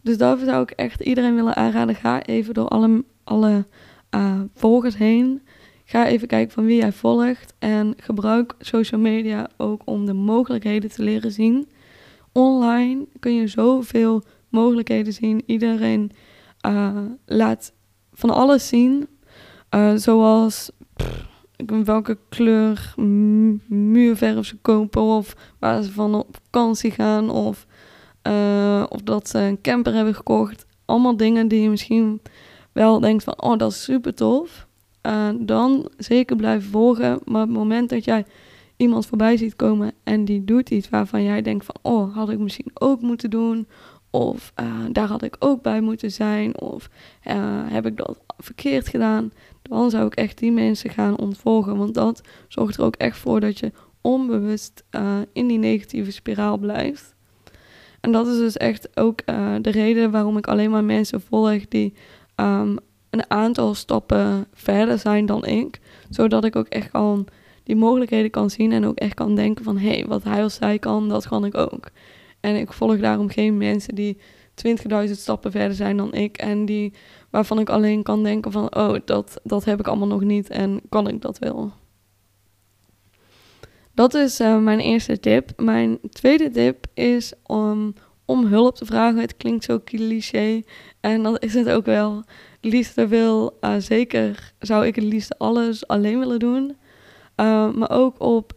Dus 0.00 0.16
daar 0.16 0.38
zou 0.38 0.62
ik 0.62 0.70
echt 0.70 1.00
iedereen 1.00 1.34
willen 1.34 1.56
aanraden. 1.56 1.94
Ga 1.94 2.22
even 2.22 2.54
door 2.54 2.68
alle, 2.68 3.04
alle 3.24 3.64
uh, 4.14 4.40
volgers 4.54 4.96
heen. 4.96 5.42
Ga 5.84 6.06
even 6.06 6.28
kijken 6.28 6.52
van 6.52 6.64
wie 6.64 6.80
jij 6.80 6.92
volgt. 6.92 7.54
En 7.58 7.94
gebruik 7.96 8.54
social 8.58 9.00
media 9.00 9.48
ook 9.56 9.82
om 9.84 10.06
de 10.06 10.12
mogelijkheden 10.12 10.90
te 10.90 11.02
leren 11.02 11.32
zien. 11.32 11.68
Online 12.32 13.06
kun 13.20 13.34
je 13.34 13.46
zoveel 13.46 14.22
mogelijkheden 14.48 15.12
zien. 15.12 15.42
Iedereen 15.46 16.12
uh, 16.66 16.96
laat 17.26 17.72
van 18.12 18.30
alles 18.30 18.68
zien. 18.68 19.08
Uh, 19.74 19.92
zoals 19.94 20.70
welke 21.84 22.18
kleur 22.28 22.94
muurverf 23.66 24.46
ze 24.46 24.56
kopen. 24.56 25.02
Of 25.02 25.36
waar 25.58 25.82
ze 25.82 25.92
van 25.92 26.14
op 26.14 26.38
vakantie 26.44 26.90
gaan. 26.90 27.30
Of, 27.30 27.66
uh, 28.28 28.84
of 28.88 29.02
dat 29.02 29.28
ze 29.28 29.38
een 29.38 29.60
camper 29.60 29.94
hebben 29.94 30.14
gekocht. 30.14 30.66
Allemaal 30.84 31.16
dingen 31.16 31.48
die 31.48 31.62
je 31.62 31.70
misschien 31.70 32.20
wel 32.72 33.00
denkt 33.00 33.24
van... 33.24 33.42
Oh, 33.42 33.58
dat 33.58 33.70
is 33.70 33.82
super 33.82 34.14
tof. 34.14 34.66
dan 35.38 35.90
zeker 35.96 36.36
blijven 36.36 36.70
volgen. 36.70 37.20
Maar 37.24 37.42
op 37.42 37.48
het 37.48 37.56
moment 37.56 37.88
dat 37.88 38.04
jij 38.04 38.24
iemand 38.80 39.06
voorbij 39.06 39.36
ziet 39.36 39.56
komen 39.56 39.92
en 40.04 40.24
die 40.24 40.44
doet 40.44 40.70
iets 40.70 40.88
waarvan 40.88 41.22
jij 41.22 41.42
denkt 41.42 41.64
van... 41.64 41.74
Oh, 41.82 42.14
had 42.14 42.30
ik 42.30 42.38
misschien 42.38 42.70
ook 42.74 43.00
moeten 43.00 43.30
doen. 43.30 43.66
Of 44.10 44.52
uh, 44.60 44.66
daar 44.92 45.08
had 45.08 45.22
ik 45.22 45.36
ook 45.38 45.62
bij 45.62 45.80
moeten 45.80 46.10
zijn. 46.10 46.60
Of 46.60 46.90
uh, 47.26 47.34
heb 47.70 47.86
ik 47.86 47.96
dat 47.96 48.20
verkeerd 48.38 48.88
gedaan. 48.88 49.32
Dan 49.62 49.90
zou 49.90 50.06
ik 50.06 50.14
echt 50.14 50.38
die 50.38 50.52
mensen 50.52 50.90
gaan 50.90 51.18
ontvolgen. 51.18 51.76
Want 51.76 51.94
dat 51.94 52.22
zorgt 52.48 52.76
er 52.76 52.84
ook 52.84 52.96
echt 52.96 53.18
voor 53.18 53.40
dat 53.40 53.58
je 53.58 53.72
onbewust 54.00 54.84
uh, 54.90 55.18
in 55.32 55.46
die 55.46 55.58
negatieve 55.58 56.10
spiraal 56.10 56.58
blijft. 56.58 57.14
En 58.00 58.12
dat 58.12 58.26
is 58.26 58.36
dus 58.36 58.56
echt 58.56 58.96
ook 58.96 59.26
de 59.60 59.70
reden 59.70 60.10
waarom 60.10 60.36
ik 60.36 60.46
alleen 60.46 60.70
maar 60.70 60.84
mensen 60.84 61.20
volg 61.20 61.68
die 61.68 61.94
um, 62.36 62.76
een 63.10 63.30
aantal 63.30 63.74
stappen 63.74 64.46
verder 64.52 64.98
zijn 64.98 65.26
dan 65.26 65.44
ik. 65.44 65.80
Zodat 66.08 66.44
ik 66.44 66.56
ook 66.56 66.68
echt 66.68 66.92
al 66.92 67.24
die 67.62 67.76
mogelijkheden 67.76 68.30
kan 68.30 68.50
zien 68.50 68.72
en 68.72 68.86
ook 68.86 68.98
echt 68.98 69.14
kan 69.14 69.34
denken 69.34 69.64
van... 69.64 69.78
hé, 69.78 69.88
hey, 69.88 70.06
wat 70.06 70.24
hij 70.24 70.44
of 70.44 70.52
zij 70.52 70.78
kan, 70.78 71.08
dat 71.08 71.28
kan 71.28 71.44
ik 71.44 71.56
ook. 71.56 71.90
En 72.40 72.56
ik 72.56 72.72
volg 72.72 72.98
daarom 72.98 73.28
geen 73.28 73.56
mensen 73.56 73.94
die 73.94 74.18
20.000 75.06 75.10
stappen 75.10 75.50
verder 75.50 75.76
zijn 75.76 75.96
dan 75.96 76.12
ik. 76.12 76.36
En 76.36 76.64
die 76.64 76.92
waarvan 77.30 77.58
ik 77.58 77.68
alleen 77.68 78.02
kan 78.02 78.22
denken 78.22 78.52
van, 78.52 78.76
oh, 78.76 78.94
dat, 79.04 79.40
dat 79.42 79.64
heb 79.64 79.80
ik 79.80 79.86
allemaal 79.86 80.06
nog 80.06 80.22
niet 80.22 80.48
en 80.48 80.80
kan 80.88 81.08
ik 81.08 81.20
dat 81.20 81.38
wel. 81.38 81.72
Dat 83.94 84.14
is 84.14 84.40
uh, 84.40 84.58
mijn 84.58 84.80
eerste 84.80 85.20
tip. 85.20 85.50
Mijn 85.56 85.98
tweede 86.10 86.50
tip 86.50 86.86
is 86.94 87.32
om, 87.46 87.94
om 88.24 88.46
hulp 88.46 88.76
te 88.76 88.84
vragen. 88.84 89.20
Het 89.20 89.36
klinkt 89.36 89.64
zo 89.64 89.80
cliché 89.84 90.62
en 91.00 91.22
dat 91.22 91.42
is 91.42 91.54
het 91.54 91.68
ook 91.68 91.84
wel. 91.84 92.16
Het 92.60 92.72
liefste 92.72 93.06
wil, 93.06 93.58
uh, 93.60 93.74
zeker 93.78 94.52
zou 94.58 94.86
ik 94.86 94.94
het 94.94 95.04
liefst 95.04 95.38
alles 95.38 95.86
alleen 95.86 96.18
willen 96.18 96.38
doen. 96.38 96.76
Uh, 97.36 97.72
maar 97.72 97.90
ook 97.90 98.20
op 98.20 98.52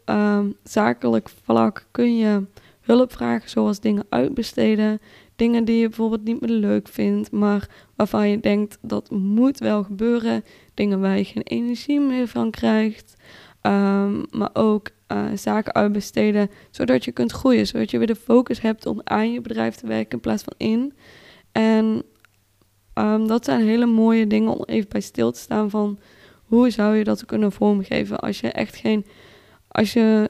zakelijk 0.64 1.30
vlak 1.44 1.88
kun 1.92 2.18
je 2.18 2.44
hulp 2.84 3.12
vragen, 3.12 3.50
zoals 3.50 3.80
dingen 3.80 4.06
uitbesteden. 4.10 5.00
Dingen 5.36 5.66
die 5.66 5.78
je 5.80 5.88
bijvoorbeeld 5.88 6.24
niet 6.24 6.42
meer 6.42 6.50
leuk 6.50 6.88
vindt, 6.88 7.32
maar 7.32 7.70
waarvan 7.96 8.30
je 8.30 8.40
denkt 8.40 8.78
dat 8.82 9.12
moet 9.12 9.60
wel 9.60 9.84
gebeuren. 9.84 10.44
Dingen 10.74 11.00
waar 11.00 11.18
je 11.18 11.24
geen 11.24 11.44
energie 11.44 12.00
meer 12.00 12.28
van 12.28 12.52
krijgt. 12.52 13.14
Um, 13.62 14.26
maar 14.32 14.50
ook 14.54 14.90
uh, 15.08 15.26
zaken 15.36 15.74
uitbesteden, 15.74 16.50
zodat 16.72 17.04
je 17.04 17.12
kunt 17.12 17.32
groeien. 17.32 17.68
Zodat 17.68 17.92
je 17.92 17.98
weer 17.98 18.08
de 18.08 18.16
focus 18.16 18.62
hebt 18.62 18.86
om 18.86 19.02
aan 19.04 19.32
je 19.32 19.42
bedrijf 19.42 19.76
te 19.76 19.88
werken 19.88 20.12
in 20.12 20.20
plaats 20.20 20.44
van 20.44 20.54
in. 20.58 20.94
En 21.52 22.04
um, 22.94 23.28
dat 23.28 23.46
zijn 23.46 23.62
hele 23.62 23.86
mooie 23.86 24.28
dingen 24.28 24.54
om 24.58 24.64
even 24.66 24.90
bij 24.90 25.02
stil 25.02 25.32
te 25.32 25.40
staan 25.40 25.70
van 25.70 26.00
hoe 26.44 26.70
zou 26.70 26.96
je 26.96 27.04
dat 27.04 27.26
kunnen 27.26 27.52
vormgeven 27.52 28.20
als 28.20 28.40
je 28.40 28.52
echt 28.52 28.76
geen, 28.76 29.06
als 29.68 29.94
je 29.94 30.30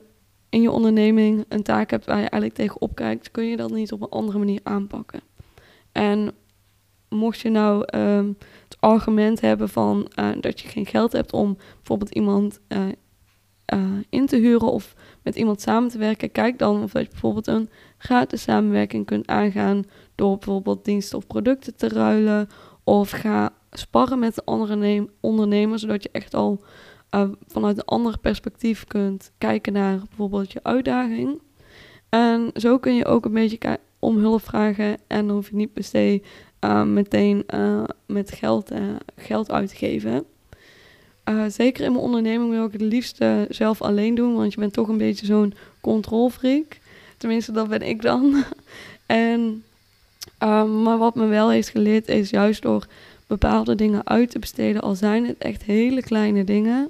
in 0.53 0.61
je 0.61 0.71
onderneming 0.71 1.45
een 1.47 1.63
taak 1.63 1.89
hebt 1.89 2.05
waar 2.05 2.19
je 2.19 2.29
eigenlijk 2.29 2.53
tegen 2.53 2.93
kijkt, 2.93 3.31
kun 3.31 3.45
je 3.45 3.57
dat 3.57 3.71
niet 3.71 3.91
op 3.91 4.01
een 4.01 4.09
andere 4.09 4.37
manier 4.37 4.59
aanpakken. 4.63 5.21
En 5.91 6.31
mocht 7.09 7.39
je 7.39 7.49
nou 7.49 7.97
um, 7.97 8.37
het 8.63 8.77
argument 8.79 9.41
hebben 9.41 9.69
van 9.69 10.11
uh, 10.19 10.29
dat 10.39 10.59
je 10.59 10.67
geen 10.67 10.85
geld 10.85 11.11
hebt 11.11 11.33
om 11.33 11.57
bijvoorbeeld 11.75 12.13
iemand 12.13 12.59
uh, 12.67 12.85
uh, 13.73 13.99
in 14.09 14.25
te 14.25 14.35
huren 14.35 14.71
of 14.71 14.95
met 15.23 15.35
iemand 15.35 15.61
samen 15.61 15.89
te 15.89 15.97
werken, 15.97 16.31
kijk 16.31 16.59
dan 16.59 16.83
of 16.83 16.91
dat 16.91 17.03
je 17.03 17.09
bijvoorbeeld 17.09 17.47
een 17.47 17.69
gratis 17.97 18.41
samenwerking 18.41 19.05
kunt 19.05 19.27
aangaan 19.27 19.83
door 20.15 20.37
bijvoorbeeld 20.37 20.85
diensten 20.85 21.17
of 21.17 21.27
producten 21.27 21.75
te 21.75 21.87
ruilen. 21.87 22.47
Of 22.83 23.09
ga 23.09 23.53
sparren 23.71 24.19
met 24.19 24.45
andere 24.45 25.09
ondernemers, 25.19 25.81
zodat 25.81 26.03
je 26.03 26.09
echt 26.11 26.33
al 26.33 26.63
uh, 27.15 27.29
vanuit 27.47 27.77
een 27.77 27.85
ander 27.85 28.17
perspectief 28.19 28.85
kunt 28.85 29.31
kijken 29.37 29.73
naar 29.73 29.97
bijvoorbeeld 29.97 30.51
je 30.51 30.59
uitdaging. 30.63 31.41
En 32.09 32.51
zo 32.55 32.77
kun 32.77 32.95
je 32.95 33.05
ook 33.05 33.25
een 33.25 33.33
beetje 33.33 33.79
om 33.99 34.17
hulp 34.17 34.41
vragen 34.43 34.97
en 35.07 35.29
hoef 35.29 35.49
je 35.49 35.55
niet 35.55 35.73
per 35.73 35.83
se 35.83 36.21
uh, 36.61 36.83
meteen 36.83 37.43
uh, 37.53 37.83
met 38.05 38.31
geld, 38.31 38.71
geld 39.15 39.51
uit 39.51 39.69
te 39.69 39.75
geven. 39.75 40.25
zeker 41.47 41.83
in 41.83 41.91
mijn 41.91 42.03
onderneming 42.03 42.49
wil 42.49 42.65
ik 42.65 42.71
het 42.71 42.81
liefste 42.81 43.45
zelf 43.49 43.81
alleen 43.81 44.15
doen, 44.15 44.35
want 44.35 44.53
je 44.53 44.59
bent 44.59 44.73
toch 44.73 44.87
een 44.87 44.97
beetje 44.97 45.25
zo'n 45.25 45.53
controlfreak. 45.81 46.77
Tenminste, 47.17 47.51
dat 47.51 47.69
ben 47.69 47.81
ik 47.81 48.01
dan. 48.01 48.43
en, 49.05 49.63
maar 50.83 50.97
wat 50.97 51.15
me 51.15 51.25
wel 51.25 51.49
heeft 51.49 51.69
geleerd 51.69 52.07
is 52.07 52.29
juist 52.29 52.61
door 52.61 52.87
bepaalde 53.27 53.75
dingen 53.75 54.07
uit 54.07 54.29
te 54.29 54.39
besteden, 54.39 54.81
al 54.81 54.95
zijn 54.95 55.25
het 55.25 55.37
echt 55.37 55.63
hele 55.63 56.01
kleine 56.01 56.43
dingen, 56.43 56.89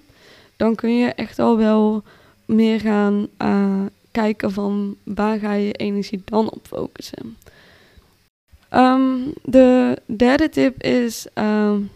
dan 0.57 0.75
kun 0.75 0.98
je 0.98 1.07
echt 1.07 1.39
al 1.39 1.57
wel 1.57 2.03
meer 2.45 2.79
gaan 2.79 3.27
uh, 3.41 3.81
kijken 4.12 4.51
van 4.51 4.95
waar 5.03 5.39
ga 5.39 5.53
je 5.53 5.74
energie 5.74 6.22
dan 6.25 6.50
op 6.51 6.67
focussen. 6.67 7.38
Um, 8.72 9.33
de 9.43 9.98
derde 10.05 10.50
tip 10.50 10.83
is 10.83 11.27
um, 11.36 11.89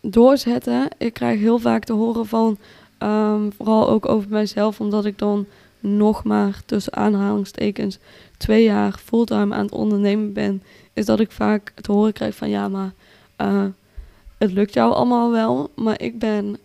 doorzetten. 0.00 0.88
Ik 0.98 1.14
krijg 1.14 1.38
heel 1.40 1.58
vaak 1.58 1.84
te 1.84 1.92
horen 1.92 2.26
van, 2.26 2.58
um, 2.98 3.52
vooral 3.56 3.88
ook 3.88 4.08
over 4.08 4.30
mijzelf, 4.30 4.80
omdat 4.80 5.04
ik 5.04 5.18
dan 5.18 5.46
nog 5.80 6.24
maar 6.24 6.62
tussen 6.66 6.92
aanhalingstekens 6.92 7.98
twee 8.36 8.64
jaar 8.64 8.92
fulltime 9.04 9.54
aan 9.54 9.64
het 9.64 9.74
ondernemen 9.74 10.32
ben, 10.32 10.62
is 10.92 11.06
dat 11.06 11.20
ik 11.20 11.30
vaak 11.30 11.72
te 11.80 11.92
horen 11.92 12.12
krijg 12.12 12.34
van 12.34 12.48
ja, 12.48 12.68
maar 12.68 12.92
uh, 13.40 13.64
het 14.38 14.52
lukt 14.52 14.74
jou 14.74 14.92
allemaal 14.92 15.30
wel. 15.30 15.70
Maar 15.74 16.00
ik 16.00 16.18
ben 16.18 16.56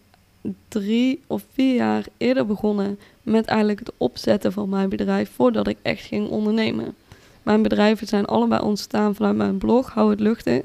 drie 0.67 1.21
of 1.27 1.43
vier 1.53 1.75
jaar 1.75 2.05
eerder 2.17 2.45
begonnen 2.45 2.99
met 3.23 3.45
eigenlijk 3.45 3.79
het 3.79 3.91
opzetten 3.97 4.51
van 4.51 4.69
mijn 4.69 4.89
bedrijf 4.89 5.31
voordat 5.35 5.67
ik 5.67 5.77
echt 5.81 6.03
ging 6.03 6.29
ondernemen. 6.29 6.95
Mijn 7.43 7.61
bedrijven 7.61 8.07
zijn 8.07 8.25
allebei 8.25 8.61
ontstaan 8.61 9.15
vanuit 9.15 9.35
mijn 9.35 9.57
blog, 9.57 9.93
Hou 9.93 10.09
het 10.09 10.19
luchtig. 10.19 10.61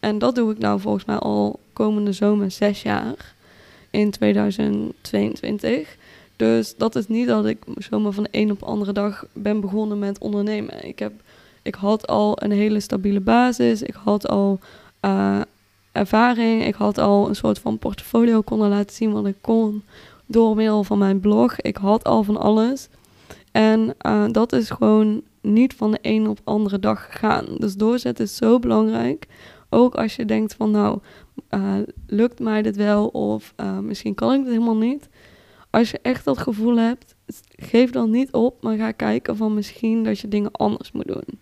En 0.00 0.18
dat 0.18 0.34
doe 0.34 0.52
ik 0.52 0.58
nou 0.58 0.80
volgens 0.80 1.04
mij 1.04 1.16
al 1.16 1.60
komende 1.72 2.12
zomer 2.12 2.50
zes 2.50 2.82
jaar 2.82 3.34
in 3.90 4.10
2022. 4.10 5.96
Dus 6.36 6.74
dat 6.76 6.96
is 6.96 7.08
niet 7.08 7.26
dat 7.26 7.46
ik 7.46 7.58
zomaar 7.76 8.12
van 8.12 8.22
de 8.22 8.28
een 8.32 8.50
op 8.50 8.58
de 8.58 8.64
andere 8.64 8.92
dag 8.92 9.26
ben 9.32 9.60
begonnen 9.60 9.98
met 9.98 10.18
ondernemen. 10.18 10.86
Ik, 10.86 10.98
heb, 10.98 11.12
ik 11.62 11.74
had 11.74 12.06
al 12.06 12.42
een 12.42 12.50
hele 12.50 12.80
stabiele 12.80 13.20
basis. 13.20 13.82
Ik 13.82 13.94
had 14.04 14.28
al 14.28 14.58
uh, 15.04 15.40
ervaring. 15.92 16.64
Ik 16.64 16.74
had 16.74 16.98
al 16.98 17.28
een 17.28 17.36
soort 17.36 17.58
van 17.58 17.78
portfolio 17.78 18.40
konden 18.40 18.68
laten 18.68 18.94
zien 18.96 19.12
wat 19.12 19.26
ik 19.26 19.36
kon 19.40 19.82
door 20.26 20.56
middel 20.56 20.84
van 20.84 20.98
mijn 20.98 21.20
blog. 21.20 21.60
Ik 21.60 21.76
had 21.76 22.04
al 22.04 22.22
van 22.22 22.36
alles. 22.36 22.88
En 23.52 23.94
uh, 24.06 24.24
dat 24.30 24.52
is 24.52 24.70
gewoon 24.70 25.22
niet 25.40 25.74
van 25.74 25.90
de 25.90 25.98
een 26.02 26.28
op 26.28 26.36
de 26.36 26.42
andere 26.44 26.78
dag 26.78 27.04
gegaan. 27.10 27.46
Dus 27.58 27.74
doorzetten 27.74 28.24
is 28.24 28.36
zo 28.36 28.58
belangrijk. 28.58 29.26
Ook 29.70 29.94
als 29.94 30.16
je 30.16 30.24
denkt 30.24 30.54
van 30.54 30.70
nou, 30.70 30.98
uh, 31.50 31.74
lukt 32.06 32.40
mij 32.40 32.62
dit 32.62 32.76
wel 32.76 33.06
of 33.06 33.54
uh, 33.60 33.78
misschien 33.78 34.14
kan 34.14 34.32
ik 34.32 34.38
het 34.38 34.48
helemaal 34.48 34.76
niet. 34.76 35.08
Als 35.70 35.90
je 35.90 35.98
echt 36.02 36.24
dat 36.24 36.38
gevoel 36.38 36.76
hebt, 36.76 37.14
geef 37.56 37.90
dan 37.90 38.10
niet 38.10 38.32
op, 38.32 38.62
maar 38.62 38.76
ga 38.76 38.92
kijken 38.92 39.36
van 39.36 39.54
misschien 39.54 40.04
dat 40.04 40.18
je 40.18 40.28
dingen 40.28 40.52
anders 40.52 40.92
moet 40.92 41.06
doen. 41.06 41.38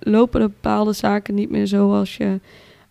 lopen 0.00 0.40
er 0.40 0.48
bepaalde 0.48 0.92
zaken 0.92 1.34
niet 1.34 1.50
meer 1.50 1.66
zoals 1.66 2.16
je 2.16 2.40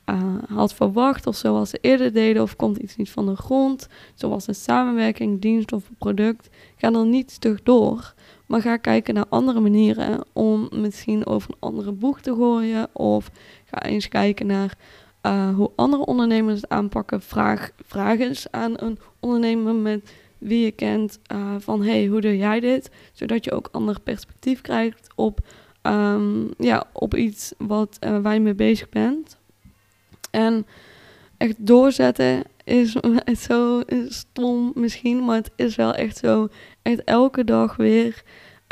uh, 0.09 0.35
had 0.47 0.73
verwacht 0.73 1.27
of 1.27 1.35
zoals 1.35 1.69
ze 1.69 1.77
eerder 1.81 2.13
deden 2.13 2.41
of 2.41 2.55
komt 2.55 2.77
iets 2.77 2.95
niet 2.95 3.09
van 3.09 3.25
de 3.25 3.35
grond, 3.35 3.87
zoals 4.15 4.47
een 4.47 4.55
samenwerking, 4.55 5.41
dienst 5.41 5.73
of 5.73 5.89
product, 5.97 6.49
ga 6.75 6.91
dan 6.91 7.09
niet 7.09 7.31
stug 7.31 7.63
door, 7.63 8.13
maar 8.45 8.61
ga 8.61 8.77
kijken 8.77 9.13
naar 9.13 9.25
andere 9.29 9.59
manieren 9.59 10.25
om 10.33 10.69
misschien 10.71 11.25
over 11.25 11.49
een 11.49 11.57
andere 11.59 11.91
boeg 11.91 12.21
te 12.21 12.33
gooien 12.33 12.87
of 12.93 13.31
ga 13.65 13.83
eens 13.83 14.07
kijken 14.07 14.45
naar 14.45 14.77
uh, 15.23 15.55
hoe 15.55 15.71
andere 15.75 16.05
ondernemers 16.05 16.61
het 16.61 16.69
aanpakken. 16.69 17.21
Vraag, 17.21 17.71
vraag 17.85 18.19
eens 18.19 18.51
aan 18.51 18.73
een 18.75 18.99
ondernemer 19.19 19.75
met 19.75 20.11
wie 20.37 20.63
je 20.63 20.71
kent 20.71 21.19
uh, 21.31 21.55
van 21.59 21.83
hey, 21.83 22.05
hoe 22.05 22.21
doe 22.21 22.37
jij 22.37 22.59
dit? 22.59 22.91
Zodat 23.13 23.43
je 23.43 23.51
ook 23.51 23.69
ander 23.71 24.01
perspectief 24.01 24.61
krijgt 24.61 25.07
op, 25.15 25.39
um, 25.81 26.49
ja, 26.57 26.83
op 26.93 27.15
iets 27.15 27.53
wat, 27.57 27.97
je 27.99 28.39
mee 28.39 28.55
bezig 28.55 28.89
bent. 28.89 29.36
En 30.31 30.65
echt 31.37 31.55
doorzetten 31.57 32.43
is 32.63 32.95
zo 33.37 33.81
stom 34.07 34.71
misschien, 34.75 35.25
maar 35.25 35.35
het 35.35 35.51
is 35.55 35.75
wel 35.75 35.93
echt 35.93 36.17
zo. 36.17 36.47
Echt 36.81 37.03
elke 37.03 37.43
dag 37.43 37.75
weer 37.75 38.23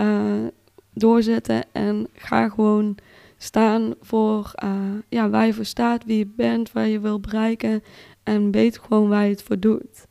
uh, 0.02 0.48
doorzetten 0.94 1.64
en 1.72 2.08
ga 2.14 2.50
gewoon 2.50 2.98
staan 3.38 3.94
voor 4.02 4.52
uh, 4.64 4.72
ja, 5.10 5.30
waar 5.30 5.46
je 5.46 5.54
voor 5.54 5.66
staat, 5.66 6.06
wie 6.06 6.18
je 6.18 6.28
bent, 6.36 6.72
waar 6.72 6.88
je 6.88 7.00
wil 7.00 7.20
bereiken 7.20 7.84
en 8.24 8.52
weet 8.52 8.78
gewoon 8.78 9.10
waar 9.10 9.24
je 9.24 9.30
het 9.30 9.44
voor 9.44 9.60
doet. 9.60 10.08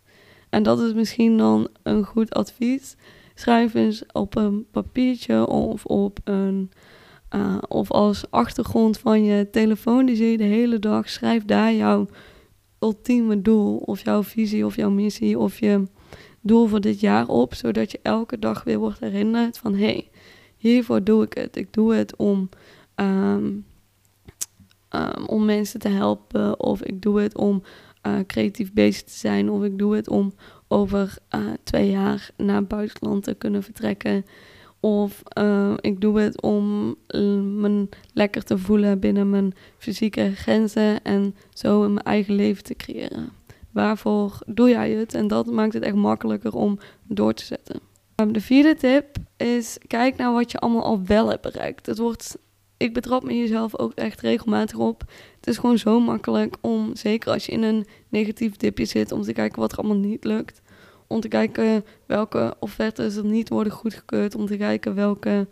En 0.51 0.63
dat 0.63 0.81
is 0.81 0.93
misschien 0.93 1.37
dan 1.37 1.69
een 1.83 2.05
goed 2.05 2.35
advies. 2.35 2.97
Schrijf 3.35 3.75
eens 3.75 4.05
op 4.13 4.37
een 4.37 4.67
papiertje 4.71 5.47
of 5.47 5.85
op 5.85 6.19
een 6.25 6.71
uh, 7.35 7.57
of 7.69 7.91
als 7.91 8.25
achtergrond 8.31 8.99
van 8.99 9.25
je 9.25 9.51
telefoon, 9.51 10.07
die 10.07 10.17
zie 10.17 10.31
je 10.31 10.37
de 10.37 10.45
hele 10.45 10.79
dag. 10.79 11.09
Schrijf 11.09 11.45
daar 11.45 11.75
jouw 11.75 12.09
ultieme 12.79 13.43
doel, 13.43 13.77
of 13.77 14.05
jouw 14.05 14.23
visie, 14.23 14.67
of 14.67 14.77
jouw 14.77 14.91
missie, 14.91 15.39
of 15.39 15.59
je 15.59 15.83
doel 16.41 16.67
voor 16.67 16.81
dit 16.81 17.01
jaar 17.01 17.29
op. 17.29 17.55
Zodat 17.55 17.91
je 17.91 17.99
elke 18.03 18.39
dag 18.39 18.65
weer 18.65 18.79
wordt 18.79 19.01
herinnerd 19.01 19.59
van 19.59 19.75
hé, 19.75 19.85
hey, 19.85 20.11
hiervoor 20.57 21.05
doe 21.05 21.25
ik 21.25 21.33
het. 21.35 21.57
Ik 21.57 21.73
doe 21.73 21.95
het 21.95 22.17
om, 22.17 22.49
um, 22.95 23.67
um, 24.91 25.27
om 25.27 25.45
mensen 25.45 25.81
te 25.81 25.89
helpen, 25.89 26.61
of 26.61 26.83
ik 26.83 27.03
doe 27.03 27.21
het 27.21 27.37
om 27.37 27.63
uh, 28.07 28.19
creatief 28.27 28.73
bezig 28.73 29.03
te 29.03 29.13
zijn, 29.13 29.51
of 29.51 29.63
ik 29.63 29.79
doe 29.79 29.97
het 29.97 30.09
om 30.09 30.35
over 30.69 31.17
uh, 31.35 31.41
twee 31.63 31.91
jaar 31.91 32.31
naar 32.37 32.57
het 32.57 32.69
buitenland 32.69 33.25
te 33.25 33.35
kunnen 33.35 33.63
vertrekken. 33.63 34.25
Of 34.85 35.23
uh, 35.39 35.73
ik 35.81 36.01
doe 36.01 36.21
het 36.21 36.43
om 36.43 36.89
uh, 37.09 37.41
me 37.41 37.89
lekker 38.13 38.43
te 38.43 38.59
voelen 38.59 39.01
binnen 39.01 39.31
mijn 39.31 39.55
fysieke 39.79 40.33
grenzen 40.35 41.03
en 41.03 41.35
zo 41.55 41.85
in 41.85 41.93
mijn 41.93 42.07
eigen 42.07 42.35
leven 42.35 42.65
te 42.65 42.75
creëren. 42.75 43.29
Waarvoor 43.71 44.39
doe 44.47 44.69
jij 44.69 44.91
het? 44.91 45.15
En 45.15 45.29
dat 45.29 45.47
maakt 45.47 45.73
het 45.73 45.83
echt 45.83 45.95
makkelijker 45.95 46.55
om 46.55 46.79
door 47.03 47.35
te 47.35 47.45
zetten. 47.45 47.81
Um, 48.17 48.33
de 48.33 48.41
vierde 48.41 48.75
tip 48.75 49.17
is: 49.37 49.79
kijk 49.87 50.17
naar 50.17 50.33
wat 50.33 50.51
je 50.51 50.59
allemaal 50.59 50.85
al 50.85 51.05
wel 51.05 51.29
hebt 51.29 51.43
bereikt. 51.43 51.87
Het 51.87 51.99
wordt 51.99 52.37
ik 52.77 52.93
betrap 52.93 53.25
me 53.25 53.39
jezelf 53.39 53.79
ook 53.79 53.93
echt 53.93 54.21
regelmatig 54.21 54.79
op. 54.79 55.05
Het 55.37 55.47
is 55.47 55.59
gewoon 55.59 55.79
zo 55.79 56.01
makkelijk 56.01 56.57
om, 56.61 56.97
zeker 56.97 57.33
als 57.33 57.47
je 57.47 57.53
in 57.53 57.63
een 57.63 57.87
negatief 58.09 58.57
dipje 58.57 58.85
zit, 58.85 59.13
om 59.13 59.23
te 59.23 59.33
kijken 59.33 59.61
wat 59.61 59.73
er 59.73 59.79
allemaal 59.79 59.97
niet 59.97 60.25
lukt. 60.25 60.63
Om 61.15 61.21
te 61.21 61.29
kijken 61.29 61.85
welke 62.07 62.55
offertes 62.59 63.17
er 63.17 63.25
niet 63.25 63.49
worden 63.49 63.73
goedgekeurd. 63.73 64.35
Om 64.35 64.47
te 64.47 64.57
kijken 64.57 64.95
welke 64.95 65.47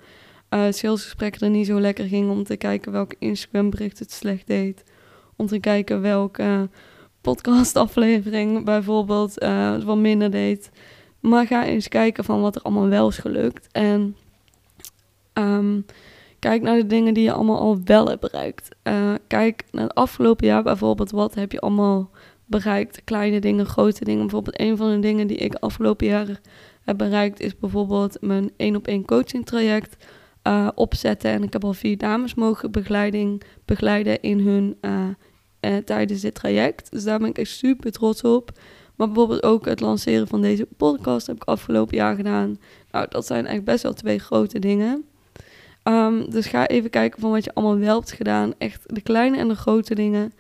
uh, 0.51 0.65
salesgesprekken 0.71 1.41
er 1.41 1.51
niet 1.51 1.67
zo 1.67 1.81
lekker 1.81 2.05
gingen. 2.05 2.31
Om 2.31 2.45
te 2.45 2.57
kijken 2.57 2.93
welke 2.93 3.17
Instagram 3.19 3.71
bericht 3.71 3.99
het 3.99 4.13
slecht 4.13 4.47
deed. 4.47 4.85
Om 5.37 5.47
te 5.47 5.59
kijken 5.59 6.01
welke 6.01 6.69
podcastaflevering 7.21 8.65
bijvoorbeeld 8.65 9.43
uh, 9.43 9.83
wat 9.83 9.97
minder 9.97 10.31
deed. 10.31 10.71
Maar 11.21 11.47
ga 11.47 11.65
eens 11.65 11.89
kijken 11.89 12.25
van 12.25 12.41
wat 12.41 12.57
er 12.57 12.63
allemaal 12.63 12.89
wel 12.89 13.09
is 13.09 13.19
gelukt. 13.19 13.69
En 13.73 14.17
um, 15.35 15.87
kijk 16.39 16.63
naar 16.63 16.77
de 16.77 16.87
dingen 16.87 17.15
die 17.15 17.25
je 17.25 17.33
allemaal 17.33 17.59
al 17.59 17.81
wel 17.85 18.09
hebt 18.09 18.21
bereikt. 18.21 18.69
Uh, 18.83 19.15
kijk 19.27 19.65
naar 19.71 19.83
het 19.83 19.95
afgelopen 19.95 20.47
jaar 20.47 20.63
bijvoorbeeld. 20.63 21.11
Wat 21.11 21.35
heb 21.35 21.53
je 21.53 21.61
allemaal 21.61 22.11
bereikt? 22.53 23.05
Kleine 23.05 23.41
dingen, 23.41 23.67
grote 23.67 24.05
dingen. 24.05 24.21
Bijvoorbeeld 24.21 24.61
een 24.61 24.77
van 24.77 24.91
de 24.91 24.99
dingen 24.99 25.27
die 25.27 25.37
ik 25.37 25.55
afgelopen 25.55 26.07
jaar 26.07 26.41
heb 26.83 26.99
bereikt... 26.99 27.41
is 27.41 27.59
bijvoorbeeld 27.59 28.17
mijn 28.21 28.51
één 28.57 28.77
op 28.77 28.87
één 28.87 29.05
coaching 29.05 29.47
traject 29.47 30.05
uh, 30.47 30.69
opzetten. 30.75 31.31
En 31.31 31.43
ik 31.43 31.53
heb 31.53 31.65
al 31.65 31.75
vier 31.75 31.99
dames 31.99 32.35
mogen 32.35 32.71
begeleiding, 32.71 33.43
begeleiden 33.65 34.21
in 34.21 34.39
hun... 34.39 34.77
Uh, 34.81 35.77
tijdens 35.85 36.21
dit 36.21 36.35
traject. 36.35 36.91
Dus 36.91 37.05
daar 37.05 37.19
ben 37.19 37.29
ik 37.29 37.39
echt 37.39 37.51
super 37.51 37.93
trots 37.93 38.23
op. 38.23 38.51
Maar 38.97 39.07
bijvoorbeeld 39.07 39.43
ook 39.43 39.65
het 39.65 39.81
lanceren 39.81 40.29
van 40.29 40.43
deze 40.43 40.67
podcast 40.77 41.27
heb 41.27 41.37
ik 41.37 41.45
afgelopen 41.45 41.97
jaar 41.97 42.17
gedaan. 42.17 42.59
Nou, 42.91 43.07
dat 43.09 43.27
zijn 43.27 43.47
echt 43.47 43.65
best 43.65 43.83
wel 43.83 43.93
twee 43.93 44.19
grote 44.19 44.59
dingen. 44.59 45.05
Um, 45.85 46.31
dus 46.31 46.47
ga 46.47 46.67
even 46.67 46.91
kijken 46.91 47.21
van 47.21 47.31
wat 47.31 47.45
je 47.45 47.55
allemaal 47.55 47.79
wel 47.79 47.99
hebt 47.99 48.13
gedaan. 48.13 48.53
Echt 48.59 48.95
de 48.95 49.01
kleine 49.01 49.37
en 49.37 49.49
de 49.49 49.57
grote 49.57 49.95
dingen. 49.95 50.33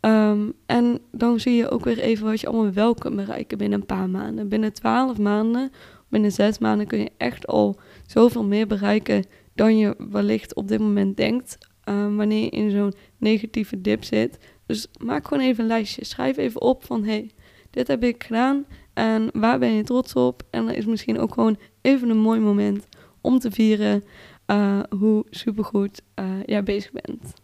Um, 0.00 0.52
en 0.66 1.00
dan 1.12 1.40
zie 1.40 1.54
je 1.54 1.70
ook 1.70 1.84
weer 1.84 1.98
even 1.98 2.26
wat 2.26 2.40
je 2.40 2.46
allemaal 2.46 2.72
wel 2.72 2.94
kunt 2.94 3.16
bereiken 3.16 3.58
binnen 3.58 3.80
een 3.80 3.86
paar 3.86 4.10
maanden. 4.10 4.48
Binnen 4.48 4.72
twaalf 4.72 5.18
maanden, 5.18 5.70
binnen 6.08 6.32
zes 6.32 6.58
maanden 6.58 6.86
kun 6.86 6.98
je 6.98 7.10
echt 7.16 7.46
al 7.46 7.80
zoveel 8.06 8.44
meer 8.44 8.66
bereiken 8.66 9.24
dan 9.54 9.78
je 9.78 9.94
wellicht 10.10 10.54
op 10.54 10.68
dit 10.68 10.80
moment 10.80 11.16
denkt. 11.16 11.58
Um, 11.84 12.16
wanneer 12.16 12.42
je 12.42 12.50
in 12.50 12.70
zo'n 12.70 12.92
negatieve 13.16 13.80
dip 13.80 14.04
zit. 14.04 14.38
Dus 14.66 14.86
maak 14.98 15.28
gewoon 15.28 15.44
even 15.44 15.62
een 15.62 15.68
lijstje. 15.68 16.04
Schrijf 16.04 16.36
even 16.36 16.60
op 16.60 16.84
van 16.84 17.04
hey, 17.04 17.30
dit 17.70 17.88
heb 17.88 18.04
ik 18.04 18.24
gedaan 18.24 18.66
en 18.94 19.30
waar 19.32 19.58
ben 19.58 19.72
je 19.72 19.82
trots 19.82 20.14
op? 20.14 20.42
En 20.50 20.66
dat 20.66 20.76
is 20.76 20.86
misschien 20.86 21.18
ook 21.18 21.34
gewoon 21.34 21.58
even 21.80 22.10
een 22.10 22.18
mooi 22.18 22.40
moment 22.40 22.86
om 23.20 23.38
te 23.38 23.50
vieren 23.50 24.04
uh, 24.46 24.80
hoe 24.98 25.24
supergoed 25.30 26.02
uh, 26.20 26.24
jij 26.44 26.62
bezig 26.62 26.90
bent. 26.92 27.34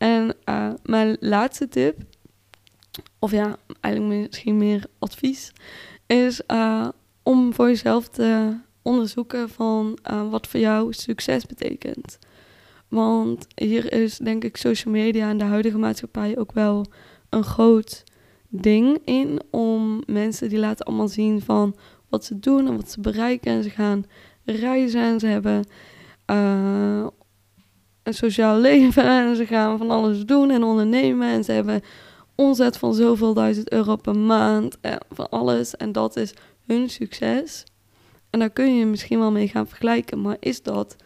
En 0.00 0.34
uh, 0.48 0.72
mijn 0.82 1.16
laatste 1.20 1.68
tip, 1.68 1.96
of 3.18 3.30
ja, 3.30 3.56
eigenlijk 3.80 4.20
misschien 4.20 4.56
meer 4.56 4.84
advies, 4.98 5.52
is 6.06 6.40
om 7.22 7.54
voor 7.54 7.66
jezelf 7.66 8.08
te 8.08 8.56
onderzoeken 8.82 9.48
van 9.48 9.98
wat 10.30 10.46
voor 10.46 10.60
jou 10.60 10.92
succes 10.92 11.46
betekent. 11.46 12.18
Want 12.88 13.46
hier 13.54 13.92
is 13.92 14.18
denk 14.18 14.44
ik 14.44 14.56
social 14.56 14.94
media 14.94 15.28
en 15.28 15.38
de 15.38 15.44
huidige 15.44 15.78
maatschappij 15.78 16.38
ook 16.38 16.52
wel 16.52 16.86
een 17.28 17.44
groot 17.44 18.04
ding 18.48 18.98
in 19.04 19.40
om 19.50 20.02
mensen 20.06 20.48
die 20.48 20.58
laten 20.58 20.86
allemaal 20.86 21.08
zien 21.08 21.40
van 21.40 21.76
wat 22.08 22.24
ze 22.24 22.38
doen 22.38 22.66
en 22.66 22.76
wat 22.76 22.90
ze 22.90 23.00
bereiken. 23.00 23.52
En 23.52 23.62
ze 23.62 23.70
gaan 23.70 24.04
reizen 24.44 25.02
en 25.02 25.20
ze 25.20 25.26
hebben 25.26 25.64
een 28.02 28.14
sociaal 28.14 28.58
leven 28.68 29.04
en 29.04 29.36
ze 29.36 29.46
gaan 29.46 29.78
van 29.78 29.90
alles 29.90 30.24
doen 30.24 30.50
en 30.50 30.62
ondernemen. 30.62 31.28
En 31.28 31.44
ze 31.44 31.52
hebben 31.52 31.82
omzet 32.34 32.76
van 32.76 32.94
zoveel 32.94 33.34
duizend 33.34 33.72
euro 33.72 33.96
per 33.96 34.16
maand 34.16 34.80
en 34.80 34.98
van 35.10 35.28
alles. 35.28 35.76
En 35.76 35.92
dat 35.92 36.16
is 36.16 36.34
hun 36.66 36.90
succes. 36.90 37.64
En 38.30 38.38
daar 38.38 38.50
kun 38.50 38.76
je 38.76 38.86
misschien 38.86 39.18
wel 39.18 39.30
mee 39.30 39.48
gaan 39.48 39.66
vergelijken. 39.66 40.20
Maar 40.20 40.36
is 40.40 40.62
dat 40.62 40.96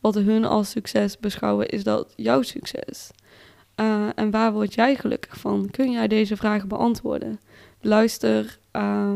wat 0.00 0.14
hun 0.14 0.44
als 0.44 0.70
succes 0.70 1.18
beschouwen, 1.18 1.68
is 1.68 1.84
dat 1.84 2.12
jouw 2.16 2.42
succes? 2.42 3.10
Uh, 3.80 4.08
en 4.14 4.30
waar 4.30 4.52
word 4.52 4.74
jij 4.74 4.96
gelukkig 4.96 5.38
van? 5.38 5.70
Kun 5.70 5.90
jij 5.90 6.08
deze 6.08 6.36
vragen 6.36 6.68
beantwoorden? 6.68 7.40
Luister 7.80 8.58
uh, 8.72 9.12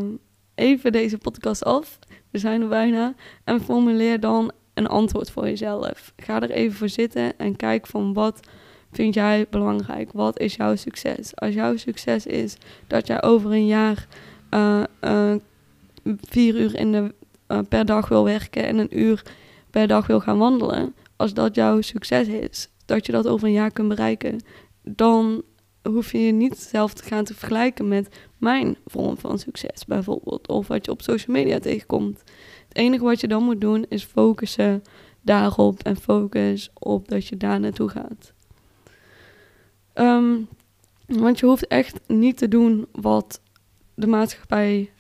even 0.55 0.93
deze 0.93 1.19
podcast 1.19 1.65
af. 1.65 1.99
We 2.31 2.39
zijn 2.39 2.63
er 2.63 2.69
bijna. 2.69 3.15
En 3.45 3.61
formuleer 3.61 4.21
dan 4.21 4.53
een 4.81 4.87
antwoord 4.87 5.31
voor 5.31 5.45
jezelf. 5.45 6.13
Ga 6.17 6.43
er 6.43 6.51
even 6.51 6.77
voor 6.77 6.89
zitten 6.89 7.39
en 7.39 7.57
kijk 7.57 7.87
van 7.87 8.13
wat 8.13 8.41
vind 8.93 9.15
jij 9.15 9.47
belangrijk? 9.51 10.13
Wat 10.13 10.39
is 10.39 10.55
jouw 10.55 10.77
succes? 10.77 11.37
Als 11.37 11.55
jouw 11.55 11.77
succes 11.77 12.27
is 12.27 12.57
dat 12.87 13.07
jij 13.07 13.23
over 13.23 13.51
een 13.51 13.67
jaar 13.67 14.07
uh, 14.51 14.83
uh, 15.01 15.35
vier 16.05 16.55
uur 16.55 16.77
in 16.77 16.93
de, 16.93 17.15
uh, 17.49 17.59
per 17.69 17.85
dag 17.85 18.09
wil 18.09 18.25
werken 18.25 18.65
en 18.65 18.79
een 18.79 18.99
uur 18.99 19.23
per 19.71 19.87
dag 19.87 20.07
wil 20.07 20.21
gaan 20.21 20.39
wandelen. 20.39 20.95
Als 21.17 21.35
dat 21.35 21.55
jouw 21.55 21.81
succes 21.81 22.29
is, 22.29 22.69
dat 22.85 23.07
je 23.07 23.13
dat 23.13 23.29
over 23.29 23.47
een 23.47 23.53
jaar 23.53 23.71
kunt 23.71 23.89
bereiken, 23.89 24.41
dan 24.83 25.43
hoef 25.83 26.13
je 26.13 26.19
je 26.19 26.33
niet 26.33 26.59
zelf 26.59 26.95
te 26.95 27.03
gaan 27.03 27.25
te 27.25 27.35
vergelijken 27.35 27.89
met 27.89 28.09
mijn 28.39 28.77
vorm 28.87 29.19
van 29.19 29.39
succes 29.39 29.85
bijvoorbeeld. 29.87 30.49
Of 30.49 30.67
wat 30.67 30.85
je 30.85 30.91
op 30.91 31.03
social 31.03 31.37
media 31.37 31.59
tegenkomt. 31.59 32.23
Het 32.71 32.79
enige 32.79 33.05
wat 33.05 33.21
je 33.21 33.29
dan 33.29 33.45
moet 33.45 33.61
doen 33.61 33.87
is 33.89 34.05
focussen 34.05 34.83
daarop 35.21 35.83
en 35.83 35.97
focus 35.97 36.71
op 36.75 37.09
dat 37.09 37.27
je 37.27 37.37
daar 37.37 37.61
naartoe 37.61 37.89
gaat. 37.89 38.33
Um, 39.95 40.49
want 41.07 41.39
je 41.39 41.47
hoeft 41.47 41.67
echt 41.67 42.01
niet 42.07 42.37
te 42.37 42.49
doen 42.49 42.87
wat 42.93 43.41
de 43.95 44.07
maatschappij 44.07 44.91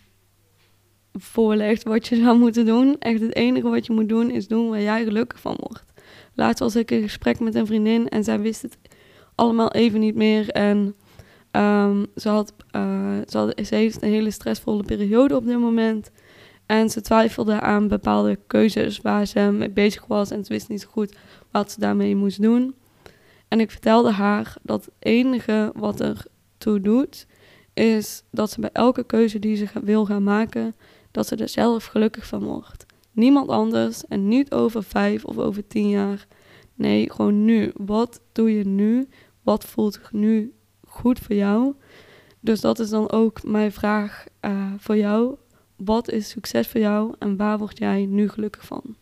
voorlegt 1.12 1.82
wat 1.82 2.08
je 2.08 2.16
zou 2.16 2.38
moeten 2.38 2.66
doen. 2.66 2.96
Echt 2.98 3.20
het 3.20 3.34
enige 3.34 3.68
wat 3.68 3.86
je 3.86 3.92
moet 3.92 4.08
doen 4.08 4.30
is 4.30 4.48
doen 4.48 4.68
waar 4.68 4.82
jij 4.82 5.04
gelukkig 5.04 5.40
van 5.40 5.56
wordt. 5.58 5.84
Laatst 6.34 6.58
was 6.58 6.76
ik 6.76 6.90
in 6.90 7.02
gesprek 7.02 7.40
met 7.40 7.54
een 7.54 7.66
vriendin 7.66 8.08
en 8.08 8.24
zij 8.24 8.40
wist 8.40 8.62
het 8.62 8.78
allemaal 9.34 9.72
even 9.72 10.00
niet 10.00 10.14
meer. 10.14 10.48
En 10.48 10.94
um, 11.52 12.06
ze, 12.16 12.28
had, 12.28 12.52
uh, 12.76 13.18
ze, 13.28 13.38
had, 13.38 13.60
ze 13.66 13.74
heeft 13.74 14.02
een 14.02 14.08
hele 14.08 14.30
stressvolle 14.30 14.82
periode 14.82 15.36
op 15.36 15.46
dit 15.46 15.58
moment. 15.58 16.10
En 16.70 16.90
ze 16.90 17.00
twijfelde 17.00 17.60
aan 17.60 17.88
bepaalde 17.88 18.38
keuzes 18.46 19.00
waar 19.00 19.26
ze 19.26 19.40
mee 19.40 19.70
bezig 19.70 20.06
was. 20.06 20.30
En 20.30 20.44
ze 20.44 20.52
wist 20.52 20.68
niet 20.68 20.84
goed 20.84 21.16
wat 21.50 21.72
ze 21.72 21.80
daarmee 21.80 22.16
moest 22.16 22.42
doen. 22.42 22.74
En 23.48 23.60
ik 23.60 23.70
vertelde 23.70 24.10
haar 24.10 24.56
dat 24.62 24.84
het 24.84 24.94
enige 24.98 25.72
wat 25.74 26.00
er 26.00 26.26
toe 26.58 26.80
doet, 26.80 27.26
is 27.74 28.22
dat 28.30 28.50
ze 28.50 28.60
bij 28.60 28.70
elke 28.72 29.04
keuze 29.04 29.38
die 29.38 29.56
ze 29.56 29.66
wil 29.82 30.04
gaan 30.06 30.22
maken, 30.22 30.74
dat 31.10 31.26
ze 31.26 31.36
er 31.36 31.48
zelf 31.48 31.84
gelukkig 31.84 32.26
van 32.26 32.44
wordt. 32.44 32.86
Niemand 33.12 33.48
anders 33.48 34.06
en 34.06 34.28
niet 34.28 34.52
over 34.52 34.82
vijf 34.82 35.24
of 35.24 35.38
over 35.38 35.66
tien 35.66 35.88
jaar. 35.88 36.26
Nee, 36.74 37.10
gewoon 37.12 37.44
nu. 37.44 37.72
Wat 37.76 38.20
doe 38.32 38.54
je 38.54 38.64
nu? 38.64 39.08
Wat 39.42 39.64
voelt 39.64 40.00
nu 40.12 40.52
goed 40.86 41.18
voor 41.18 41.36
jou? 41.36 41.74
Dus 42.40 42.60
dat 42.60 42.78
is 42.78 42.88
dan 42.88 43.10
ook 43.10 43.42
mijn 43.42 43.72
vraag 43.72 44.24
uh, 44.40 44.72
voor 44.78 44.96
jou. 44.96 45.36
Wat 45.84 46.10
is 46.10 46.28
succes 46.28 46.68
voor 46.68 46.80
jou 46.80 47.14
en 47.18 47.36
waar 47.36 47.58
word 47.58 47.78
jij 47.78 48.06
nu 48.08 48.28
gelukkig 48.28 48.66
van? 48.66 48.96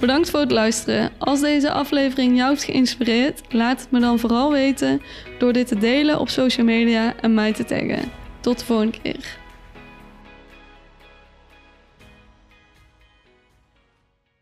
Bedankt 0.00 0.30
voor 0.30 0.40
het 0.40 0.50
luisteren. 0.50 1.10
Als 1.18 1.40
deze 1.40 1.72
aflevering 1.72 2.36
jou 2.36 2.50
heeft 2.50 2.64
geïnspireerd, 2.64 3.52
laat 3.52 3.80
het 3.80 3.90
me 3.90 4.00
dan 4.00 4.18
vooral 4.18 4.50
weten 4.50 5.00
door 5.38 5.52
dit 5.52 5.66
te 5.66 5.78
delen 5.78 6.20
op 6.20 6.28
social 6.28 6.66
media 6.66 7.16
en 7.16 7.34
mij 7.34 7.52
te 7.52 7.64
taggen. 7.64 8.10
Tot 8.40 8.58
de 8.58 8.64
volgende 8.64 9.00
keer. 9.02 9.41